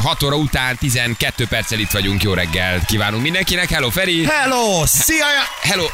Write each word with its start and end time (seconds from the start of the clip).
6 0.00 0.22
óra 0.22 0.36
után 0.36 0.76
12 0.76 1.46
perccel 1.46 1.78
itt 1.78 1.90
vagyunk. 1.90 2.22
Jó 2.22 2.32
reggelt 2.34 2.84
kívánunk 2.84 3.22
mindenkinek. 3.22 3.68
Hello, 3.70 3.90
Feri! 3.90 4.24
Hello! 4.24 4.86
Szia! 4.86 5.24
Hello! 5.62 5.84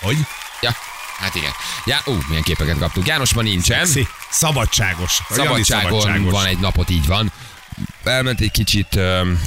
Hogy? 0.00 0.16
Ja, 0.60 0.70
hát 1.18 1.34
igen. 1.34 1.50
Ja, 1.84 2.00
ú, 2.04 2.12
milyen 2.28 2.42
képeket 2.42 2.78
kaptunk. 2.78 3.06
János 3.06 3.34
ma 3.34 3.42
nincsen. 3.42 3.86
Szi. 3.86 4.06
Szabadságos. 4.30 5.18
A 5.28 5.32
Szabadságon 5.34 6.00
szabadságos. 6.00 6.32
van 6.32 6.46
egy 6.46 6.58
napot, 6.58 6.90
így 6.90 7.06
van. 7.06 7.32
Elment 8.04 8.40
egy 8.40 8.50
kicsit, 8.50 8.94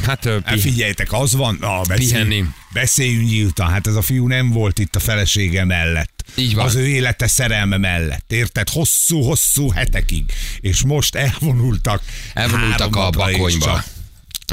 hát... 0.06 0.24
Hát 0.24 0.42
pi- 0.54 0.60
figyeljetek, 0.60 1.12
az 1.12 1.36
van, 1.36 1.58
na, 1.60 1.82
beszélj, 1.82 2.10
Pihenni. 2.10 2.44
beszéljünk 2.74 3.30
nyíltan, 3.30 3.70
hát 3.70 3.88
ez 3.88 3.96
a 3.96 4.02
fiú 4.02 4.28
nem 4.28 4.52
volt 4.52 4.80
itt 4.80 4.96
a 4.96 5.00
felesége 5.00 5.66
mellett. 5.66 6.15
Így 6.36 6.56
van. 6.56 6.66
Az 6.66 6.76
ő 6.76 6.88
élete 6.88 7.28
szerelme 7.28 7.78
mellett, 7.78 8.32
érted? 8.32 8.70
Hosszú-hosszú 8.70 9.70
hetekig. 9.70 10.24
És 10.60 10.84
most 10.84 11.16
elvonultak. 11.16 12.02
elvonultak 12.34 12.96
a 12.96 13.10
bakonyba. 13.10 13.84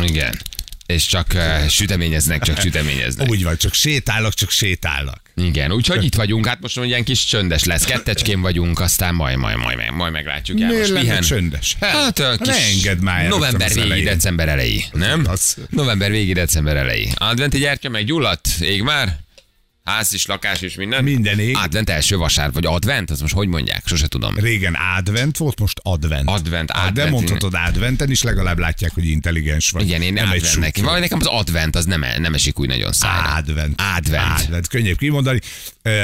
Igen. 0.03 0.41
És 0.87 1.07
csak 1.07 1.27
uh, 1.35 1.67
süteményeznek, 1.69 2.43
csak 2.43 2.61
süteményeznek. 2.65 3.29
Úgy 3.29 3.43
van, 3.43 3.57
csak 3.57 3.75
sétálnak, 3.75 4.35
csak 4.35 4.51
sétálnak. 4.51 5.21
Igen, 5.37 5.73
úgyhogy 5.73 6.05
itt 6.05 6.15
vagyunk, 6.15 6.47
hát 6.47 6.61
most 6.61 6.77
ilyen 6.77 7.05
kis 7.05 7.25
csöndes 7.25 7.65
lesz. 7.65 7.85
Kettecskén 7.85 8.41
vagyunk, 8.41 8.81
aztán 8.81 9.15
majd, 9.15 9.37
majd, 9.37 9.57
majd, 9.57 9.77
majd, 9.77 9.91
majd 9.93 10.13
meglátjuk. 10.13 10.59
Miért 10.59 10.89
lenne 10.89 11.01
pihen. 11.01 11.21
csöndes? 11.23 11.77
Hát 11.81 12.19
a 12.19 12.37
kis 12.37 12.47
ne 12.47 12.65
engedd 12.67 12.99
már 12.99 13.21
el 13.23 13.29
november 13.29 13.69
végi, 13.69 13.81
elején. 13.81 14.05
december 14.05 14.49
elejé, 14.49 14.85
nem? 14.93 15.25
Az- 15.29 15.57
November 15.71 16.11
végi, 16.11 16.33
december 16.33 16.77
elejé. 16.77 17.11
Adventi 17.15 17.59
gyertya 17.59 17.89
meggyulladt? 17.89 18.49
Ég 18.61 18.83
már? 18.83 19.19
Ház 19.85 20.13
is, 20.13 20.27
lakás 20.27 20.61
is, 20.63 20.75
minden? 20.75 21.05
Minden 21.05 21.39
ég. 21.39 21.57
Advent 21.57 21.91
első 21.91 22.17
vasár, 22.17 22.53
vagy 22.53 22.67
advent, 22.67 23.11
az 23.11 23.21
most 23.21 23.35
hogy 23.35 23.49
mondják? 23.49 23.83
Sose 23.87 24.09
tudom. 24.09 24.39
Régen 24.39 24.77
advent 24.99 25.37
volt, 25.37 25.61
most 25.61 25.81
advent. 25.83 26.29
Advent, 26.29 26.71
advent. 26.71 26.95
De 26.95 27.11
mondhatod 27.11 27.55
adventen 27.67 28.11
is, 28.11 28.23
legalább 28.23 28.59
látják, 28.59 28.95
hogy 28.95 29.05
intelligens 29.07 29.71
vagy. 29.71 29.83
Igen, 29.85 30.03
én 30.03 30.13
nem 30.13 30.31
adventnek. 30.31 30.77
Vagy 30.79 31.01
nekem 31.01 31.19
az 31.21 31.27
advent, 31.27 31.77
az 31.77 31.85
nem, 31.85 32.05
nem 32.19 32.35
esik 32.35 32.59
úgy 32.59 32.69
nagyon 32.69 32.93
szájra. 32.93 33.35
Advent. 33.35 33.81
Advent. 33.97 34.41
Advent. 34.41 34.69
Könnyebb 34.69 34.97
kimondani. 34.97 35.41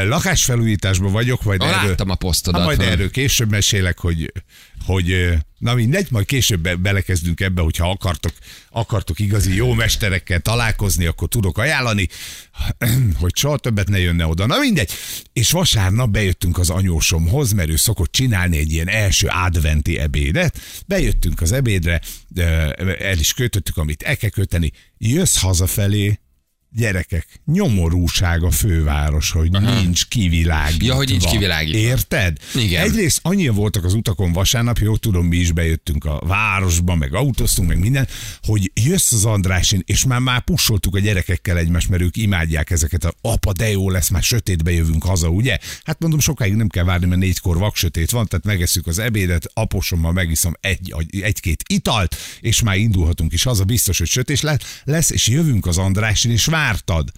Lakásfelújításban 0.08 1.12
vagyok, 1.12 1.42
vagy 1.42 1.62
Ah, 1.62 1.68
erről... 1.68 1.88
láttam 1.88 2.10
a 2.10 2.14
posztodat. 2.14 2.60
Hát 2.60 2.76
majd 2.76 2.90
erről 2.92 3.10
később 3.10 3.50
mesélek, 3.50 3.98
hogy, 3.98 4.32
hogy 4.84 5.38
na 5.58 5.74
mindegy, 5.74 6.06
majd 6.10 6.26
később 6.26 6.60
be- 6.60 6.76
belekezdünk 6.76 7.40
ebbe, 7.40 7.60
hogyha 7.60 7.90
akartok, 7.90 8.32
akartok 8.70 9.18
igazi 9.18 9.54
jó 9.54 9.72
mesterekkel 9.72 10.40
találkozni, 10.40 11.06
akkor 11.06 11.28
tudok 11.28 11.58
ajánlani, 11.58 12.08
hogy 13.20 13.36
soha 13.36 13.58
többet 13.58 13.88
ne 13.88 13.98
jönne 13.98 14.26
oda. 14.26 14.46
Na 14.46 14.58
mindegy. 14.58 14.90
És 15.32 15.50
vasárnap 15.50 16.10
bejöttünk 16.10 16.58
az 16.58 16.70
anyósomhoz, 16.70 17.52
mert 17.52 17.68
ő 17.68 17.76
szokott 17.76 18.12
csinálni 18.12 18.58
egy 18.58 18.72
ilyen 18.72 18.88
első 18.88 19.26
adventi 19.26 19.98
ebédet. 19.98 20.60
Bejöttünk 20.86 21.40
az 21.40 21.52
ebédre, 21.52 22.00
el 22.98 23.18
is 23.18 23.32
kötöttük, 23.32 23.76
amit 23.76 24.02
el 24.02 24.16
kell 24.16 24.30
köteni. 24.30 24.72
Jössz 24.98 25.40
hazafelé, 25.40 26.18
Gyerekek, 26.70 27.40
nyomorúság 27.46 28.42
a 28.42 28.50
főváros, 28.50 29.30
hogy 29.30 29.48
Aha. 29.52 29.80
nincs 29.80 30.06
kivilágítva. 30.08 30.86
Ja, 30.86 30.94
hogy 30.94 31.08
nincs 31.08 31.24
kivilágítva. 31.24 31.78
Érted? 31.78 32.36
Igen. 32.54 32.82
Egyrészt 32.82 33.20
annyian 33.22 33.54
voltak 33.54 33.84
az 33.84 33.94
utakon 33.94 34.32
vasárnap, 34.32 34.78
jó 34.78 34.96
tudom, 34.96 35.26
mi 35.26 35.36
is 35.36 35.52
bejöttünk 35.52 36.04
a 36.04 36.20
városba, 36.26 36.94
meg 36.94 37.14
autóztunk, 37.14 37.68
meg 37.68 37.78
minden, 37.78 38.08
hogy 38.42 38.70
jössz 38.74 39.12
az 39.12 39.24
Andrásin, 39.24 39.82
és 39.86 40.04
már 40.04 40.20
már 40.20 40.40
pusoltuk 40.40 40.94
a 40.94 40.98
gyerekekkel 40.98 41.58
egymást, 41.58 41.88
mert 41.88 42.02
ők 42.02 42.16
imádják 42.16 42.70
ezeket 42.70 43.04
a 43.04 43.12
apa, 43.20 43.52
de 43.52 43.70
jó 43.70 43.90
lesz, 43.90 44.08
már 44.08 44.22
sötétbe 44.22 44.70
jövünk 44.70 45.04
haza, 45.04 45.28
ugye? 45.28 45.58
Hát 45.82 46.00
mondom, 46.00 46.20
sokáig 46.20 46.54
nem 46.54 46.68
kell 46.68 46.84
várni, 46.84 47.06
mert 47.06 47.20
négykor 47.20 47.58
vaksötét 47.58 48.10
van, 48.10 48.26
tehát 48.26 48.44
megesszük 48.44 48.86
az 48.86 48.98
ebédet, 48.98 49.50
aposommal 49.54 50.12
megiszom 50.12 50.52
egy, 50.60 50.94
egy-két 51.10 51.62
italt, 51.66 52.16
és 52.40 52.62
már 52.62 52.76
indulhatunk 52.76 53.32
is 53.32 53.42
haza, 53.42 53.64
biztos, 53.64 53.98
hogy 53.98 54.08
sötét 54.08 54.40
lesz, 54.40 54.80
lesz 54.84 55.10
és 55.10 55.28
jövünk 55.28 55.66
az 55.66 55.78
Andrásin, 55.78 56.30
és 56.30 56.46
vártad 56.68 57.10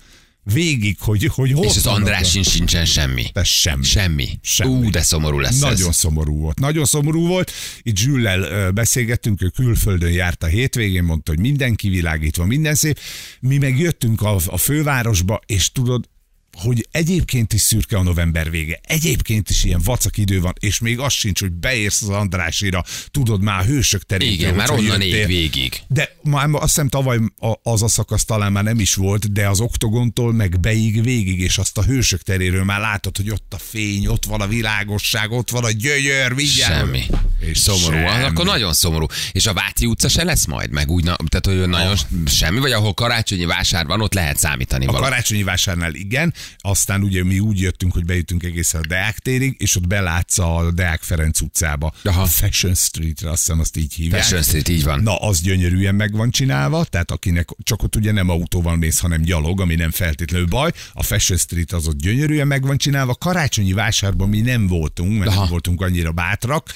végig, 0.43 0.97
hogy, 1.00 1.25
hogy 1.25 1.53
hol 1.53 1.65
És 1.65 1.77
az 1.77 1.84
vannak 1.84 1.99
a- 1.99 2.03
Andrásin 2.03 2.43
sincsen 2.43 2.84
semmi. 2.84 3.25
de 3.33 3.44
semmi. 3.44 3.84
Semmi. 3.84 4.28
Semmi. 4.43 4.87
Ú, 4.87 4.91
de 4.91 5.03
szomorú 5.03 5.38
lesz 5.38 5.59
Nagyon 5.59 5.88
ez. 5.88 5.97
szomorú 5.97 6.38
volt. 6.38 6.59
Nagyon 6.59 6.84
szomorú 6.84 7.27
volt. 7.27 7.53
Itt 7.83 7.97
Zsüllel 7.97 8.71
beszélgettünk, 8.72 9.43
ő 9.43 9.49
külföldön 9.49 10.11
járt 10.12 10.43
a 10.43 10.47
hétvégén, 10.47 11.03
mondta, 11.05 11.31
hogy 11.31 11.41
minden 11.41 11.75
kivilágítva, 11.75 12.44
minden 12.44 12.75
szép. 12.75 12.99
Mi 13.41 13.59
meg 13.59 13.78
jöttünk 13.78 14.22
a, 14.22 14.37
a 14.47 14.56
fővárosba, 14.56 15.41
és 15.47 15.72
tudod, 15.72 16.09
hogy 16.53 16.88
egyébként 16.91 17.53
is 17.53 17.61
szürke 17.61 17.97
a 17.97 18.03
november 18.03 18.50
vége, 18.50 18.81
egyébként 18.83 19.50
is 19.50 19.65
ilyen 19.65 19.81
vacak 19.84 20.16
idő 20.16 20.41
van, 20.41 20.53
és 20.61 20.78
még 20.78 20.99
az 20.99 21.12
sincs, 21.12 21.41
hogy 21.41 21.53
beérsz 21.53 22.03
az 22.03 22.09
Andrásira, 22.09 22.84
tudod 23.11 23.43
már 23.43 23.61
a 23.61 23.65
hősök 23.65 24.03
terén. 24.03 24.33
Igen, 24.33 24.55
már 24.55 24.71
onnan 24.71 25.00
ég 25.00 25.27
végig. 25.27 25.81
De 25.88 26.16
már 26.22 26.49
azt 26.53 26.62
hiszem 26.62 26.88
tavaly 26.88 27.19
az 27.62 27.83
a 27.83 27.88
szakasz 27.88 28.25
talán 28.25 28.53
már 28.53 28.65
nem 28.65 28.81
is 28.81 28.94
volt, 28.94 29.33
de 29.33 29.49
az 29.49 29.61
oktogontól 29.61 30.33
meg 30.33 30.61
beig 30.61 31.03
végig, 31.03 31.41
és 31.41 31.59
azt 31.59 31.78
a 31.78 31.83
hősök 31.83 32.22
teréről 32.22 32.65
már 32.65 32.81
látod, 32.81 33.17
hogy 33.17 33.31
ott 33.31 33.55
a 33.55 33.59
fény, 33.59 34.06
ott 34.06 34.25
van 34.25 34.41
a 34.41 34.47
világosság, 34.47 35.31
ott 35.31 35.50
van 35.50 35.65
a 35.65 35.71
gyönyör, 35.71 36.32
mindjárt. 36.32 36.75
Semmi. 36.75 37.05
És 37.41 37.59
szomorú. 37.59 37.97
Az 37.97 38.12
semmi. 38.12 38.25
akkor 38.25 38.44
nagyon 38.44 38.72
szomorú. 38.72 39.06
És 39.32 39.47
a 39.47 39.53
Váci 39.53 39.87
utca 39.87 40.09
se 40.09 40.25
lesz 40.25 40.47
majd? 40.47 40.71
Meg 40.71 40.91
úgy, 40.91 41.05
na, 41.05 41.17
tehát 41.28 41.61
hogy 41.61 41.69
nagyon 41.69 41.97
semmi, 42.27 42.59
vagy 42.59 42.72
ahol 42.72 42.94
karácsonyi 42.94 43.44
vásár 43.44 43.87
van, 43.87 44.00
ott 44.00 44.15
lehet 44.15 44.38
számítani 44.38 44.87
A 44.87 44.91
valami. 44.93 45.05
karácsonyi 45.09 45.43
vásárnál 45.43 45.94
igen, 45.94 46.34
aztán 46.58 47.02
ugye 47.02 47.24
mi 47.24 47.38
úgy 47.38 47.60
jöttünk, 47.60 47.92
hogy 47.92 48.04
bejutunk 48.04 48.42
egészen 48.42 48.80
a 48.80 48.86
Deák 48.86 49.18
térig, 49.18 49.54
és 49.58 49.76
ott 49.76 49.86
belátsz 49.86 50.38
a 50.38 50.70
Deák 50.74 51.02
Ferenc 51.02 51.40
utcába, 51.40 51.92
Aha. 52.04 52.22
a 52.22 52.26
Fashion 52.26 52.74
Streetre, 52.74 53.30
azt 53.30 53.38
hiszem 53.38 53.60
azt 53.60 53.76
így 53.76 53.94
hívják. 53.94 54.22
Fashion 54.22 54.42
Street, 54.42 54.68
így 54.68 54.84
van. 54.84 55.02
Na, 55.02 55.16
az 55.16 55.40
gyönyörűen 55.40 55.94
meg 55.94 56.12
van 56.12 56.30
csinálva, 56.30 56.84
tehát 56.84 57.10
akinek 57.10 57.48
csak 57.62 57.82
ott 57.82 57.96
ugye 57.96 58.12
nem 58.12 58.28
autóval 58.28 58.76
mész, 58.76 58.98
hanem 58.98 59.22
gyalog, 59.22 59.60
ami 59.60 59.74
nem 59.74 59.90
feltétlenül 59.90 60.46
baj. 60.46 60.72
A 60.92 61.02
Fashion 61.02 61.38
Street 61.38 61.72
az 61.72 61.86
ott 61.86 61.98
gyönyörűen 61.98 62.46
meg 62.46 62.66
van 62.66 62.76
csinálva. 62.76 63.14
Karácsonyi 63.14 63.72
vásárban 63.72 64.28
mi 64.28 64.40
nem 64.40 64.66
voltunk, 64.66 65.18
mert 65.18 65.30
Aha. 65.30 65.40
nem 65.40 65.48
voltunk 65.48 65.80
annyira 65.80 66.12
bátrak. 66.12 66.68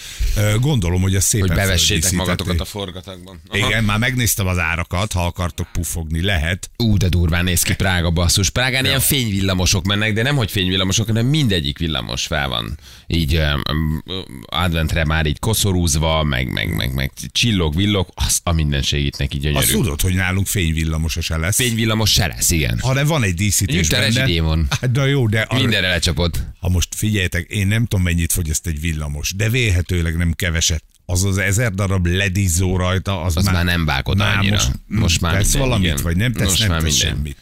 Gondolom, 0.61 1.03
hogy 1.03 1.15
az 1.15 1.25
szépen 1.25 1.49
Hogy 1.49 1.57
bevessétek 1.57 2.13
magatokat 2.13 2.61
a 2.61 2.65
forgatagban. 2.65 3.41
Aha. 3.49 3.67
Igen, 3.67 3.85
már 3.85 3.99
megnéztem 3.99 4.47
az 4.47 4.59
árakat, 4.59 5.13
ha 5.13 5.27
akartok 5.27 5.69
pufogni, 5.73 6.23
lehet. 6.23 6.71
Ú, 6.77 6.97
de 6.97 7.09
durván 7.09 7.45
néz 7.45 7.63
ki 7.63 7.75
Prága 7.75 8.11
basszus. 8.11 8.51
Prágán 8.51 8.85
ilyen 8.85 9.01
fényvillamosok 9.55 9.85
mennek, 9.87 10.13
de 10.15 10.23
nem 10.23 10.37
hogy 10.37 10.51
fényvillamosok, 10.51 11.07
hanem 11.07 11.27
mindegyik 11.27 11.79
villamos 11.79 12.27
fel 12.27 12.49
van. 12.49 12.79
Így 13.07 13.37
um, 13.37 14.03
adventre 14.47 15.05
már 15.05 15.27
így 15.27 15.39
koszorúzva, 15.39 16.23
meg, 16.23 16.53
meg, 16.53 16.75
meg, 16.75 16.95
meg 16.95 17.13
csillog, 17.33 17.77
villog, 17.77 18.09
azt 18.15 18.41
a 18.45 18.53
mindenség 18.53 19.05
itt 19.05 19.17
neki 19.19 19.37
Azt 19.37 19.43
gyönyörű. 19.45 19.73
tudod, 19.73 20.01
hogy 20.01 20.15
nálunk 20.15 20.47
fényvillamos 20.47 21.17
se 21.21 21.37
lesz. 21.37 21.57
Fényvillamos 21.57 22.11
se 22.11 22.27
lesz, 22.27 22.51
igen. 22.51 22.79
hanem 22.83 23.07
van 23.07 23.23
egy 23.23 23.35
díszítés 23.35 23.89
a 23.89 23.97
benne. 23.97 24.05
rezsidémon. 24.05 24.67
Hát, 24.81 24.93
na 24.93 25.05
jó, 25.05 25.29
de 25.29 25.41
arra- 25.41 25.61
Mindenre 25.61 25.89
lecsapott. 25.89 26.43
ha 26.61 26.69
most 26.69 26.89
figyeljetek, 26.95 27.51
én 27.51 27.67
nem 27.67 27.87
tudom 27.87 28.05
mennyit 28.05 28.33
fogyaszt 28.33 28.67
egy 28.67 28.81
villamos, 28.81 29.33
de 29.37 29.49
vélhetőleg 29.49 30.17
nem 30.17 30.33
keveset. 30.33 30.85
Az 31.07 31.25
az 31.25 31.39
ezer 31.39 31.73
darab 31.73 32.07
ledízzó 32.07 32.77
rajta, 32.77 33.23
az, 33.23 33.37
Az 33.37 33.45
már 33.45 33.65
nem 33.65 33.85
vágod 33.85 34.17
már 34.17 34.37
annyira. 34.39 34.55
Most, 34.57 34.71
Most 34.87 35.21
már 35.21 35.35
tesz 35.35 35.45
minden, 35.53 35.69
valamit, 35.69 35.91
igen. 35.91 36.03
vagy 36.03 36.17
nem 36.17 36.33
tesz, 36.33 36.49
Most 36.49 36.59
nem 36.61 36.69
már 36.69 36.83
tesz 36.83 36.91
minden. 36.99 37.15
semmit. 37.17 37.37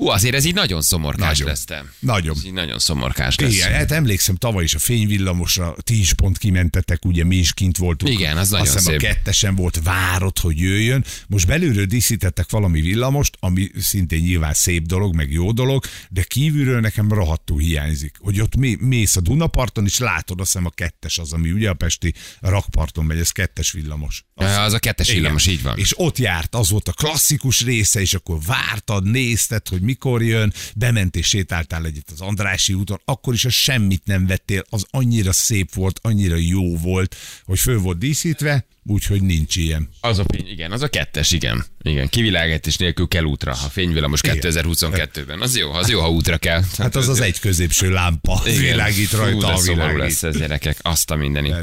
Ú, 0.00 0.08
azért 0.08 0.34
ez 0.34 0.44
így 0.44 0.54
nagyon 0.54 0.82
szomorkás 0.82 1.28
Nagyon. 1.28 1.46
lesz 1.46 1.64
te. 1.64 1.84
Nagyon. 1.98 2.34
Ez 2.36 2.44
így 2.44 2.52
nagyon 2.52 2.78
szomorkás 2.78 3.36
lesz. 3.38 3.54
Igen, 3.54 3.72
hát 3.72 3.90
emlékszem, 3.90 4.34
tavaly 4.36 4.64
is 4.64 4.74
a 4.74 4.78
fényvillamosra 4.78 5.74
ti 5.82 5.98
is 6.00 6.12
pont 6.12 6.38
kimentetek, 6.38 7.04
ugye 7.04 7.24
mi 7.24 7.36
is 7.36 7.52
kint 7.52 7.76
voltunk. 7.76 8.12
Igen, 8.12 8.36
az 8.36 8.50
nagyon 8.50 8.66
Azt 8.66 8.78
szép. 8.78 8.94
a 8.96 8.98
kettesen 8.98 9.54
volt, 9.54 9.80
várod, 9.82 10.38
hogy 10.38 10.58
jöjjön. 10.58 11.04
Most 11.28 11.46
belülről 11.46 11.84
díszítettek 11.84 12.50
valami 12.50 12.80
villamost, 12.80 13.36
ami 13.40 13.70
szintén 13.78 14.20
nyilván 14.20 14.54
szép 14.54 14.86
dolog, 14.86 15.14
meg 15.14 15.32
jó 15.32 15.52
dolog, 15.52 15.84
de 16.10 16.22
kívülről 16.22 16.80
nekem 16.80 17.12
rohadtul 17.12 17.58
hiányzik. 17.58 18.16
Hogy 18.18 18.40
ott 18.40 18.56
mé- 18.56 18.80
mész 18.80 19.16
a 19.16 19.20
Dunaparton, 19.20 19.84
és 19.84 19.98
látod, 19.98 20.40
azt 20.40 20.52
hiszem 20.52 20.66
a 20.66 20.70
kettes 20.70 21.18
az, 21.18 21.32
ami 21.32 21.50
ugye 21.50 21.68
a 21.70 21.74
Pesti 21.74 22.14
rakparton 22.40 23.04
megy, 23.04 23.18
ez 23.18 23.30
kettes 23.30 23.72
villamos. 23.72 24.24
Az, 24.34 24.56
Az 24.56 24.72
a 24.72 24.78
kettes 24.78 25.06
igen. 25.08 25.20
villamos, 25.20 25.46
így 25.46 25.62
van. 25.62 25.78
És 25.78 25.92
ott 25.98 26.18
járt, 26.18 26.54
az 26.54 26.70
volt 26.70 26.88
a 26.88 26.92
klasszikus 26.92 27.60
része, 27.60 28.00
és 28.00 28.14
akkor 28.14 28.38
vártad, 28.46 29.04
nézted, 29.10 29.68
hogy 29.68 29.88
mikor 29.90 30.22
jön, 30.22 30.52
bement 30.76 31.16
és 31.16 31.26
sétáltál 31.26 31.84
egyet 31.84 32.10
az 32.10 32.20
Andrási 32.20 32.74
úton, 32.74 33.00
akkor 33.04 33.34
is 33.34 33.44
a 33.44 33.50
semmit 33.50 34.02
nem 34.04 34.26
vettél, 34.26 34.64
az 34.68 34.86
annyira 34.90 35.32
szép 35.32 35.74
volt, 35.74 35.98
annyira 36.02 36.36
jó 36.36 36.76
volt, 36.76 37.16
hogy 37.44 37.58
föl 37.58 37.78
volt 37.78 37.98
díszítve, 37.98 38.66
úgyhogy 38.84 39.22
nincs 39.22 39.56
ilyen. 39.56 39.88
Az 40.00 40.18
a 40.18 40.24
fény, 40.32 40.48
igen, 40.48 40.72
az 40.72 40.82
a 40.82 40.88
kettes, 40.88 41.30
igen. 41.30 41.64
Igen, 41.82 42.08
kivilágítés 42.08 42.76
nélkül 42.76 43.08
kell 43.08 43.24
útra. 43.24 43.54
Ha 43.54 43.68
fényvillamos 43.68 44.20
Igen. 44.22 44.38
2022-ben, 44.40 45.40
az 45.40 45.56
jó, 45.56 45.72
az 45.72 45.88
jó, 45.88 46.00
ha 46.00 46.10
útra 46.10 46.38
kell. 46.38 46.62
Hát 46.78 46.96
az 46.96 47.08
az 47.08 47.20
egy 47.20 47.38
középső 47.38 47.90
lámpa, 47.90 48.42
Igen. 48.46 48.60
világít 48.60 49.08
Fú, 49.08 49.16
rajta 49.16 49.46
de 49.46 49.52
a 49.52 49.60
világít. 49.60 49.98
lesz 49.98 50.22
ez, 50.22 50.36
gyerekek, 50.36 50.78
azt 50.82 51.10
a 51.10 51.16
mindeni. 51.16 51.48
Ne. 51.48 51.60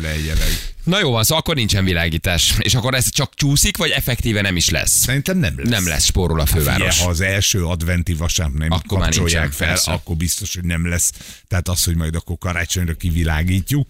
Na 0.83 0.99
jó 0.99 1.11
van, 1.11 1.23
szóval 1.23 1.37
akkor 1.39 1.55
nincsen 1.55 1.83
világítás. 1.83 2.53
És 2.59 2.75
akkor 2.75 2.93
ez 2.93 3.09
csak 3.11 3.33
csúszik, 3.35 3.77
vagy 3.77 3.89
effektíve 3.89 4.41
nem 4.41 4.55
is 4.55 4.69
lesz? 4.69 4.91
Szerintem 4.91 5.37
nem 5.37 5.53
lesz. 5.57 5.69
Nem 5.69 5.87
lesz 5.87 6.03
spórol 6.05 6.39
a 6.39 6.45
főváros. 6.45 6.83
Figyelj, 6.83 7.03
ha 7.03 7.09
az 7.09 7.21
első 7.21 7.65
adventi 7.65 8.13
vasárnap 8.13 8.57
nem 8.57 8.71
Akkor 8.71 8.97
már 8.97 9.07
kapcsolják 9.09 9.41
nincsen, 9.41 9.57
fel, 9.59 9.67
persze. 9.67 9.91
akkor 9.91 10.15
biztos, 10.15 10.55
hogy 10.55 10.63
nem 10.63 10.87
lesz. 10.87 11.11
Tehát 11.47 11.67
az, 11.67 11.83
hogy 11.83 11.95
majd 11.95 12.15
akkor 12.15 12.37
karácsonyra 12.37 12.93
kivilágítjuk. 12.93 13.85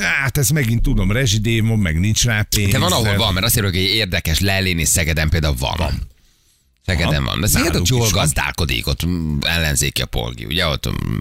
Hát 0.00 0.38
ez 0.38 0.50
megint 0.50 0.82
tudom, 0.82 1.12
rezsidémon, 1.12 1.78
meg 1.78 2.00
nincs 2.00 2.24
rá 2.24 2.42
pénz. 2.42 2.72
De 2.72 2.78
van, 2.78 2.92
ahol 2.92 3.16
van, 3.16 3.32
mert 3.32 3.46
azt 3.46 3.60
mondjuk, 3.60 3.84
hogy 3.84 3.94
érdekes 3.94 4.40
lellén 4.40 4.78
és 4.78 4.88
Szegeden 4.88 5.28
például 5.28 5.54
van. 5.58 5.74
van. 5.76 6.10
Szegeden 6.86 7.14
Aha. 7.14 7.24
van. 7.24 7.40
De 7.40 7.46
Szeged 7.46 7.76
ott 7.76 7.88
jól 7.88 8.08
gazdálkodik, 8.10 8.86
ott 8.86 9.06
ellenzéki 9.40 10.02
a 10.02 10.06
polgi, 10.06 10.44
ugye 10.44 10.66
ott 10.66 10.88
mm, 10.88 11.18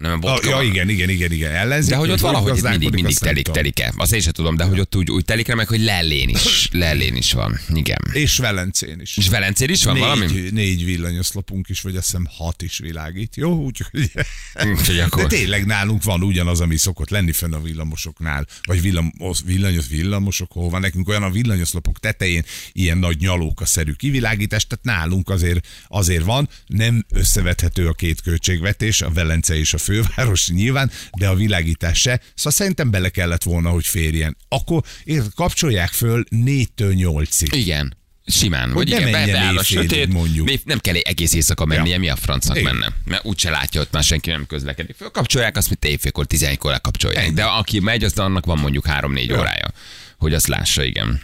nem 0.00 0.20
vodka 0.20 0.48
ja, 0.48 0.62
igen, 0.62 0.88
igen, 0.88 1.08
igen, 1.08 1.32
igen. 1.32 1.54
Ellenzik, 1.54 1.90
De 1.90 1.96
hogy 1.96 2.10
ott 2.10 2.20
valahogy 2.20 2.56
itt 2.56 2.68
mindig, 2.68 2.92
mindig 2.92 3.18
telik, 3.18 3.44
telik. 3.44 3.74
telik-e. 3.74 3.92
Azt 3.96 4.12
én 4.12 4.20
sem 4.20 4.32
tudom, 4.32 4.56
de 4.56 4.64
hogy 4.64 4.80
ott 4.80 4.96
úgy, 4.96 5.10
úgy 5.10 5.24
telik 5.24 5.54
meg, 5.54 5.68
hogy 5.68 5.80
lellén 5.80 6.28
is, 6.28 6.68
lellén 6.72 7.16
is 7.16 7.32
van. 7.32 7.58
Igen. 7.74 7.98
És 8.12 8.36
Velencén 8.36 9.00
is. 9.00 9.16
És 9.16 9.28
Velencén 9.28 9.68
is 9.68 9.84
van 9.84 9.94
négy, 9.94 10.02
valami? 10.02 10.48
négy 10.50 10.84
villanyoszlopunk 10.84 11.68
is, 11.68 11.80
vagy 11.80 11.96
azt 11.96 12.04
hiszem 12.04 12.26
hat 12.30 12.62
is 12.62 12.78
világít. 12.78 13.36
Jó, 13.36 13.54
úgyhogy... 13.54 14.10
De 14.86 15.04
akkor... 15.04 15.26
tényleg 15.26 15.66
nálunk 15.66 16.02
van 16.02 16.22
ugyanaz, 16.22 16.60
ami 16.60 16.76
szokott 16.76 17.10
lenni 17.10 17.32
fenn 17.32 17.52
a 17.52 17.60
villamosoknál, 17.60 18.46
vagy 18.62 18.80
villamos, 18.82 19.38
villanyos, 19.44 19.88
villamosok, 19.88 20.52
hol 20.52 20.68
van 20.68 20.80
nekünk 20.80 21.08
olyan 21.08 21.22
a 21.22 21.30
villanyoszlopok 21.30 21.98
tetején 21.98 22.44
ilyen 22.72 22.98
nagy 22.98 23.18
nyalókaszerű 23.18 23.92
kivilágítás, 23.92 24.66
tehát 24.66 24.84
nálunk 24.84 25.28
azért, 25.28 25.66
azért 25.88 26.24
van, 26.24 26.48
nem 26.66 27.04
összevethető 27.10 27.86
a 27.86 27.92
két 27.92 28.20
költségvetés, 28.20 29.02
a 29.02 29.10
Velence 29.10 29.56
és 29.58 29.74
a 29.74 29.78
főváros 29.90 30.48
nyilván, 30.48 30.90
de 31.18 31.28
a 31.28 31.34
világítás 31.34 31.98
se, 32.00 32.20
szóval 32.34 32.52
szerintem 32.52 32.90
bele 32.90 33.08
kellett 33.08 33.42
volna, 33.42 33.70
hogy 33.70 33.86
férjen. 33.86 34.36
Akkor 34.48 34.82
érted, 35.04 35.34
kapcsolják 35.34 35.88
föl 35.88 36.24
4-től 36.30 36.66
8-ig. 36.76 37.48
Igen. 37.50 37.98
Simán, 38.26 38.72
vagy 38.72 38.88
ne 38.88 38.98
igen, 38.98 39.12
be, 39.12 39.26
beáll 39.32 39.56
a 39.56 39.62
sötét, 39.62 40.12
mondjuk. 40.12 40.64
nem 40.64 40.78
kell 40.78 40.94
egész 40.94 41.32
éjszaka 41.32 41.64
mennie, 41.64 41.92
Ja. 41.92 41.98
mi 41.98 42.08
a 42.08 42.16
francnak 42.16 42.56
Igen. 42.56 42.74
menne? 42.74 42.92
Mert 43.04 43.24
úgyse 43.24 43.50
látja, 43.50 43.80
ott 43.80 43.92
már 43.92 44.02
senki 44.04 44.30
nem 44.30 44.46
közlekedik. 44.46 44.96
Fölkapcsolják, 44.96 45.56
azt 45.56 45.68
mint 45.68 45.84
éjfélkor, 45.84 46.26
11-kor 46.28 46.70
lekapcsolják. 46.70 47.24
Ennyi. 47.24 47.34
De 47.34 47.44
aki 47.44 47.78
megy, 47.80 48.04
az 48.04 48.18
annak 48.18 48.46
van 48.46 48.58
mondjuk 48.58 48.84
3-4 48.88 49.26
Ja. 49.26 49.38
órája, 49.38 49.72
hogy 50.18 50.34
azt 50.34 50.46
lássa, 50.46 50.82
igen. 50.84 51.20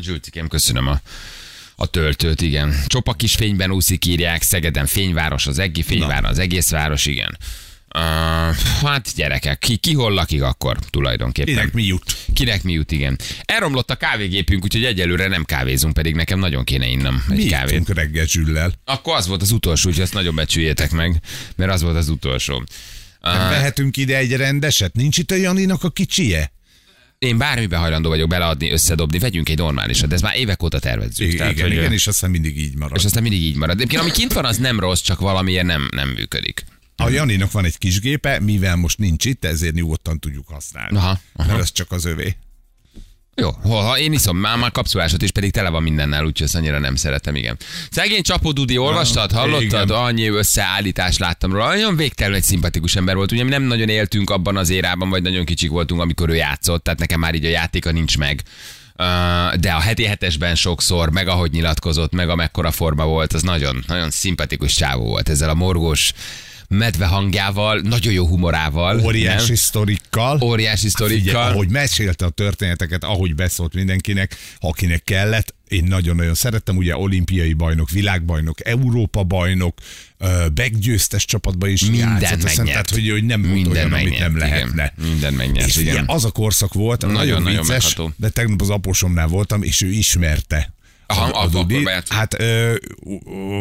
Zsülcikém, 0.00 0.48
köszönöm 0.48 0.86
a, 0.86 1.00
a 1.76 1.86
töltőt, 1.86 2.40
igen. 2.40 2.82
Csopa 2.86 3.12
kis 3.12 3.34
fényben 3.34 3.70
úszik, 3.70 4.04
írják, 4.06 4.42
Szegeden 4.42 4.86
fényváros, 4.86 5.46
az 5.46 5.58
eggi 5.58 5.82
fényváros, 5.82 6.30
az 6.30 6.38
egész 6.38 6.70
város, 6.70 7.06
igen. 7.06 7.38
Uh, 7.94 8.02
hát 8.82 9.14
gyerekek, 9.16 9.58
ki, 9.58 9.76
ki 9.76 9.94
hol 9.94 10.12
lakik 10.12 10.42
akkor 10.42 10.78
tulajdonképpen? 10.90 11.54
Kinek 11.54 11.72
mi 11.72 11.82
jut? 11.82 12.16
Kinek 12.32 12.62
mi 12.62 12.72
jut, 12.72 12.92
igen. 12.92 13.18
Elromlott 13.42 13.90
a 13.90 13.94
kávégépünk, 13.94 14.64
úgyhogy 14.64 14.84
egyelőre 14.84 15.28
nem 15.28 15.44
kávézunk, 15.44 15.94
pedig 15.94 16.14
nekem 16.14 16.38
nagyon 16.38 16.64
kéne 16.64 16.86
innom 16.86 17.24
egy 17.30 17.36
Mi 17.36 17.44
kávét. 17.44 17.88
reggel 17.88 18.26
Zsüllel? 18.26 18.72
Akkor 18.84 19.16
az 19.16 19.26
volt 19.26 19.42
az 19.42 19.50
utolsó, 19.50 19.88
úgyhogy 19.88 20.04
ezt 20.04 20.14
nagyon 20.14 20.34
becsüljétek 20.34 20.90
meg, 20.90 21.20
mert 21.56 21.72
az 21.72 21.82
volt 21.82 21.96
az 21.96 22.08
utolsó. 22.08 22.56
Uh, 22.56 23.32
vehetünk 23.32 23.96
ide 23.96 24.16
egy 24.16 24.32
rendeset? 24.32 24.94
Nincs 24.94 25.18
itt 25.18 25.30
a 25.30 25.34
Janinak 25.34 25.84
a 25.84 25.90
kicsie? 25.90 26.52
én 27.18 27.38
bármibe 27.38 27.76
hajlandó 27.76 28.08
vagyok 28.08 28.28
beleadni, 28.28 28.70
összedobni, 28.70 29.18
vegyünk 29.18 29.48
egy 29.48 29.58
normálisat, 29.58 30.08
de 30.08 30.14
ez 30.14 30.20
már 30.20 30.36
évek 30.36 30.62
óta 30.62 30.78
tervezzük. 30.78 31.26
Igen, 31.26 31.36
Tehát, 31.36 31.52
igen, 31.52 31.66
hogy, 31.66 31.76
igen, 31.76 31.92
és 31.92 32.06
aztán 32.06 32.30
mindig 32.30 32.58
így 32.58 32.76
marad. 32.76 32.96
és 32.98 33.04
aztán 33.04 33.22
mindig 33.22 33.42
így 33.42 33.56
marad. 33.56 33.76
Egyébként 33.76 34.00
ami 34.02 34.10
kint 34.10 34.32
van, 34.32 34.44
az 34.44 34.56
nem 34.56 34.80
rossz, 34.80 35.00
csak 35.00 35.20
valamiért 35.20 35.66
nem, 35.66 35.88
nem 35.90 36.08
működik. 36.08 36.64
A 37.02 37.08
Janinak 37.08 37.52
van 37.52 37.64
egy 37.64 37.78
kis 37.78 38.00
gépe, 38.00 38.40
mivel 38.40 38.76
most 38.76 38.98
nincs 38.98 39.24
itt, 39.24 39.44
ezért 39.44 39.74
nyugodtan 39.74 40.18
tudjuk 40.18 40.48
használni. 40.48 40.96
Aha, 40.96 41.20
aha. 41.36 41.48
Mert 41.48 41.60
ez 41.60 41.72
csak 41.72 41.92
az 41.92 42.04
övé. 42.04 42.36
Jó, 43.34 43.50
ha, 43.50 43.98
én 43.98 44.12
iszom 44.12 44.36
már, 44.36 44.56
már 44.56 44.70
kapszulásot 44.70 45.22
is, 45.22 45.30
pedig 45.30 45.50
tele 45.50 45.68
van 45.68 45.82
mindennel, 45.82 46.24
úgyhogy 46.24 46.46
ezt 46.46 46.54
annyira 46.54 46.78
nem 46.78 46.96
szeretem, 46.96 47.34
igen. 47.34 47.56
Szegény 47.90 48.22
Csapó 48.22 48.52
Dudi, 48.52 48.78
olvastad, 48.78 49.32
hallottad? 49.32 49.62
igen. 49.62 49.88
Annyi 49.88 50.28
összeállítást 50.28 51.18
láttam 51.18 51.52
róla. 51.52 51.66
Nagyon 51.66 51.96
végtelenül 51.96 52.38
egy 52.38 52.44
szimpatikus 52.44 52.96
ember 52.96 53.14
volt. 53.14 53.32
Ugye 53.32 53.44
mi 53.44 53.50
nem 53.50 53.62
nagyon 53.62 53.88
éltünk 53.88 54.30
abban 54.30 54.56
az 54.56 54.68
érában, 54.70 55.10
vagy 55.10 55.22
nagyon 55.22 55.44
kicsik 55.44 55.70
voltunk, 55.70 56.00
amikor 56.00 56.28
ő 56.28 56.34
játszott, 56.34 56.84
tehát 56.84 56.98
nekem 56.98 57.20
már 57.20 57.34
így 57.34 57.44
a 57.44 57.48
játéka 57.48 57.90
nincs 57.92 58.18
meg. 58.18 58.42
De 59.60 59.72
a 59.72 59.80
heti 59.80 60.04
hetesben 60.04 60.54
sokszor, 60.54 61.10
meg 61.10 61.28
ahogy 61.28 61.50
nyilatkozott, 61.50 62.12
meg 62.12 62.28
amekkora 62.28 62.70
forma 62.70 63.04
volt, 63.04 63.32
az 63.32 63.42
nagyon, 63.42 63.84
nagyon 63.86 64.10
szimpatikus 64.10 64.74
csávó 64.74 65.04
volt 65.04 65.28
ezzel 65.28 65.48
a 65.48 65.54
morgós 65.54 66.12
medve 66.68 67.06
hangjával, 67.06 67.80
nagyon 67.80 68.12
jó 68.12 68.26
humorával. 68.26 69.00
Óriási 69.04 69.46
nem? 69.46 69.56
sztorikkal. 69.56 70.40
Óriási 70.42 70.88
sztorikkal. 70.88 71.24
Figyelj, 71.24 71.50
ahogy 71.52 71.68
mesélte 71.70 72.24
a 72.24 72.30
történeteket, 72.30 73.04
ahogy 73.04 73.34
beszólt 73.34 73.74
mindenkinek, 73.74 74.36
akinek 74.58 75.02
kellett, 75.04 75.54
én 75.68 75.84
nagyon-nagyon 75.84 76.34
szerettem, 76.34 76.76
ugye 76.76 76.96
olimpiai 76.96 77.52
bajnok, 77.52 77.90
világbajnok, 77.90 78.66
Európa 78.66 79.22
bajnok, 79.22 79.78
meggyőztes 80.54 81.24
csapatban 81.24 81.70
is 81.70 81.82
Mindent 81.82 82.20
játszott. 82.22 82.42
Megnyert. 82.42 82.68
Tehát, 82.68 82.90
hogy, 82.90 83.10
hogy 83.10 83.24
nem 83.24 83.42
volt 83.42 83.54
Minden 83.54 83.72
olyan, 83.72 83.92
amit 83.92 84.04
megnyert, 84.04 84.20
nem 84.20 84.36
igen. 84.36 84.48
lehetne. 84.48 84.92
Minden 85.02 85.34
megnyert, 85.34 85.66
és 85.66 85.76
igen. 85.76 85.92
igen. 85.94 86.04
az 86.06 86.24
a 86.24 86.30
korszak 86.30 86.74
volt, 86.74 87.00
nagyon, 87.00 87.16
Nagyon- 87.16 87.42
nagyon 87.42 87.48
nagyon 87.48 87.62
vicces, 87.62 87.84
megható. 87.84 88.12
de 88.16 88.28
tegnap 88.28 88.60
az 88.60 88.70
aposomnál 88.70 89.26
voltam, 89.26 89.62
és 89.62 89.82
ő 89.82 89.90
ismerte. 89.90 90.72
Aha, 91.10 91.24
a- 91.24 91.58
a 91.58 91.64
bejátszott. 91.64 92.16
Hát 92.16 92.40
ö, 92.40 92.74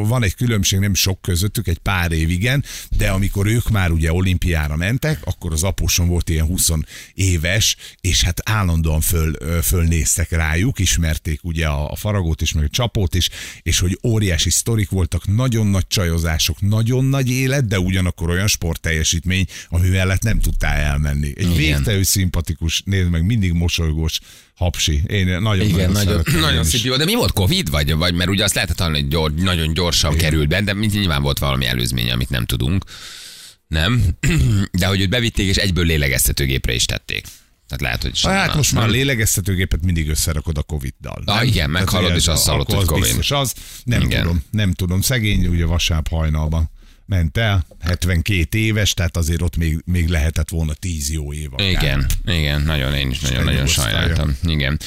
van 0.07 0.23
egy 0.23 0.35
különbség, 0.35 0.79
nem 0.79 0.94
sok 0.94 1.21
közöttük, 1.21 1.67
egy 1.67 1.77
pár 1.77 2.11
év 2.11 2.29
igen, 2.29 2.63
de 2.97 3.09
amikor 3.09 3.47
ők 3.47 3.69
már 3.69 3.91
ugye 3.91 4.11
olimpiára 4.13 4.75
mentek, 4.75 5.19
akkor 5.23 5.51
az 5.51 5.63
apusom 5.63 6.07
volt 6.07 6.29
ilyen 6.29 6.45
20 6.45 6.69
éves, 7.13 7.75
és 8.01 8.23
hát 8.23 8.41
állandóan 8.49 9.01
föl, 9.01 9.33
fölnéztek 9.61 10.29
rájuk, 10.29 10.79
ismerték 10.79 11.44
ugye 11.44 11.67
a, 11.67 11.91
a 11.91 11.95
faragót 11.95 12.41
is, 12.41 12.53
meg 12.53 12.63
a 12.63 12.69
csapót 12.69 13.15
is, 13.15 13.29
és 13.61 13.79
hogy 13.79 13.99
óriási 14.03 14.49
sztorik 14.49 14.89
voltak, 14.89 15.27
nagyon 15.27 15.67
nagy 15.67 15.88
csajozások, 15.88 16.61
nagyon 16.61 17.05
nagy 17.05 17.29
élet, 17.29 17.67
de 17.67 17.79
ugyanakkor 17.79 18.29
olyan 18.29 18.47
sportteljesítmény, 18.47 19.45
ami 19.69 19.89
mellett 19.89 20.21
nem 20.23 20.39
tudtál 20.39 20.77
elmenni. 20.77 21.33
Egy 21.35 21.55
végtelenül 21.55 22.04
szimpatikus, 22.04 22.81
nézd 22.85 23.09
meg, 23.09 23.25
mindig 23.25 23.51
mosolygós 23.54 24.19
hapsi. 24.57 25.02
Én 25.07 25.26
nagyon, 25.42 25.68
Igen, 25.68 25.92
nagyon, 25.92 26.21
nagyon 26.40 26.66
is. 26.66 26.68
szép. 26.68 26.95
De 26.95 27.06
mi 27.06 27.16
volt 27.16 27.31
Covid? 27.31 27.69
Vagy, 27.69 27.94
vagy 27.94 28.14
mert 28.14 28.30
ugye 28.30 28.44
azt 28.44 28.54
lehetett 28.54 28.80
hallani, 28.80 28.99
hogy 28.99 29.07
gyor, 29.07 29.33
nagyon 29.33 29.73
gyorsan 29.73 30.11
Igen. 30.14 30.23
került 30.23 30.47
be, 30.47 30.61
de 30.61 30.73
nyilván 30.73 31.21
volt 31.21 31.40
valami 31.40 31.66
előzménye, 31.66 32.14
amit 32.14 32.30
nem 32.30 32.45
tudunk. 32.45 32.83
Nem? 33.68 34.04
De 34.71 34.85
hogy 34.87 35.02
őt 35.02 35.09
bevitték, 35.09 35.47
és 35.47 35.56
egyből 35.57 35.85
lélegeztetőgépre 35.85 36.73
is 36.73 36.85
tették. 36.85 37.26
Tehát 37.68 37.81
lehet, 37.81 38.02
hogy 38.02 38.11
Hát 38.11 38.19
sajnál. 38.19 38.56
most 38.56 38.71
már 38.73 38.90
lélegeztetőgépet 38.90 39.83
mindig 39.83 40.09
összerakod 40.09 40.57
a 40.57 40.64
Covid-dal. 40.64 41.21
Ah, 41.26 41.47
igen, 41.47 41.76
hogy 41.87 42.16
és 42.16 42.28
azt 42.28 42.47
a- 42.47 42.52
hallod, 42.52 42.66
hogy 42.69 42.78
az 42.78 42.85
Covid. 42.85 43.04
Biztos 43.04 43.31
az, 43.31 43.54
nem 43.83 44.02
Igen. 44.02 44.21
tudom, 44.21 44.44
nem 44.52 44.73
tudom. 44.73 45.02
Szegény 45.02 45.47
ugye 45.47 45.66
vasárnap 45.66 46.07
hajnalban 46.07 46.69
ment 47.07 47.37
el, 47.37 47.66
72 47.81 48.57
éves, 48.57 48.94
tehát 48.94 49.18
azért 49.18 49.42
ott 49.42 49.57
még, 49.57 49.81
még 49.85 50.07
lehetett 50.07 50.49
volna 50.49 50.73
10 50.73 51.11
jó 51.11 51.33
év. 51.33 51.49
akár. 51.54 51.68
Igen, 51.68 52.06
igen, 52.26 52.61
nagyon, 52.61 52.94
én 52.94 53.09
is 53.09 53.19
nagyon-nagyon 53.19 53.68
sajnáltam. 53.68 54.37
Igen. 54.44 54.80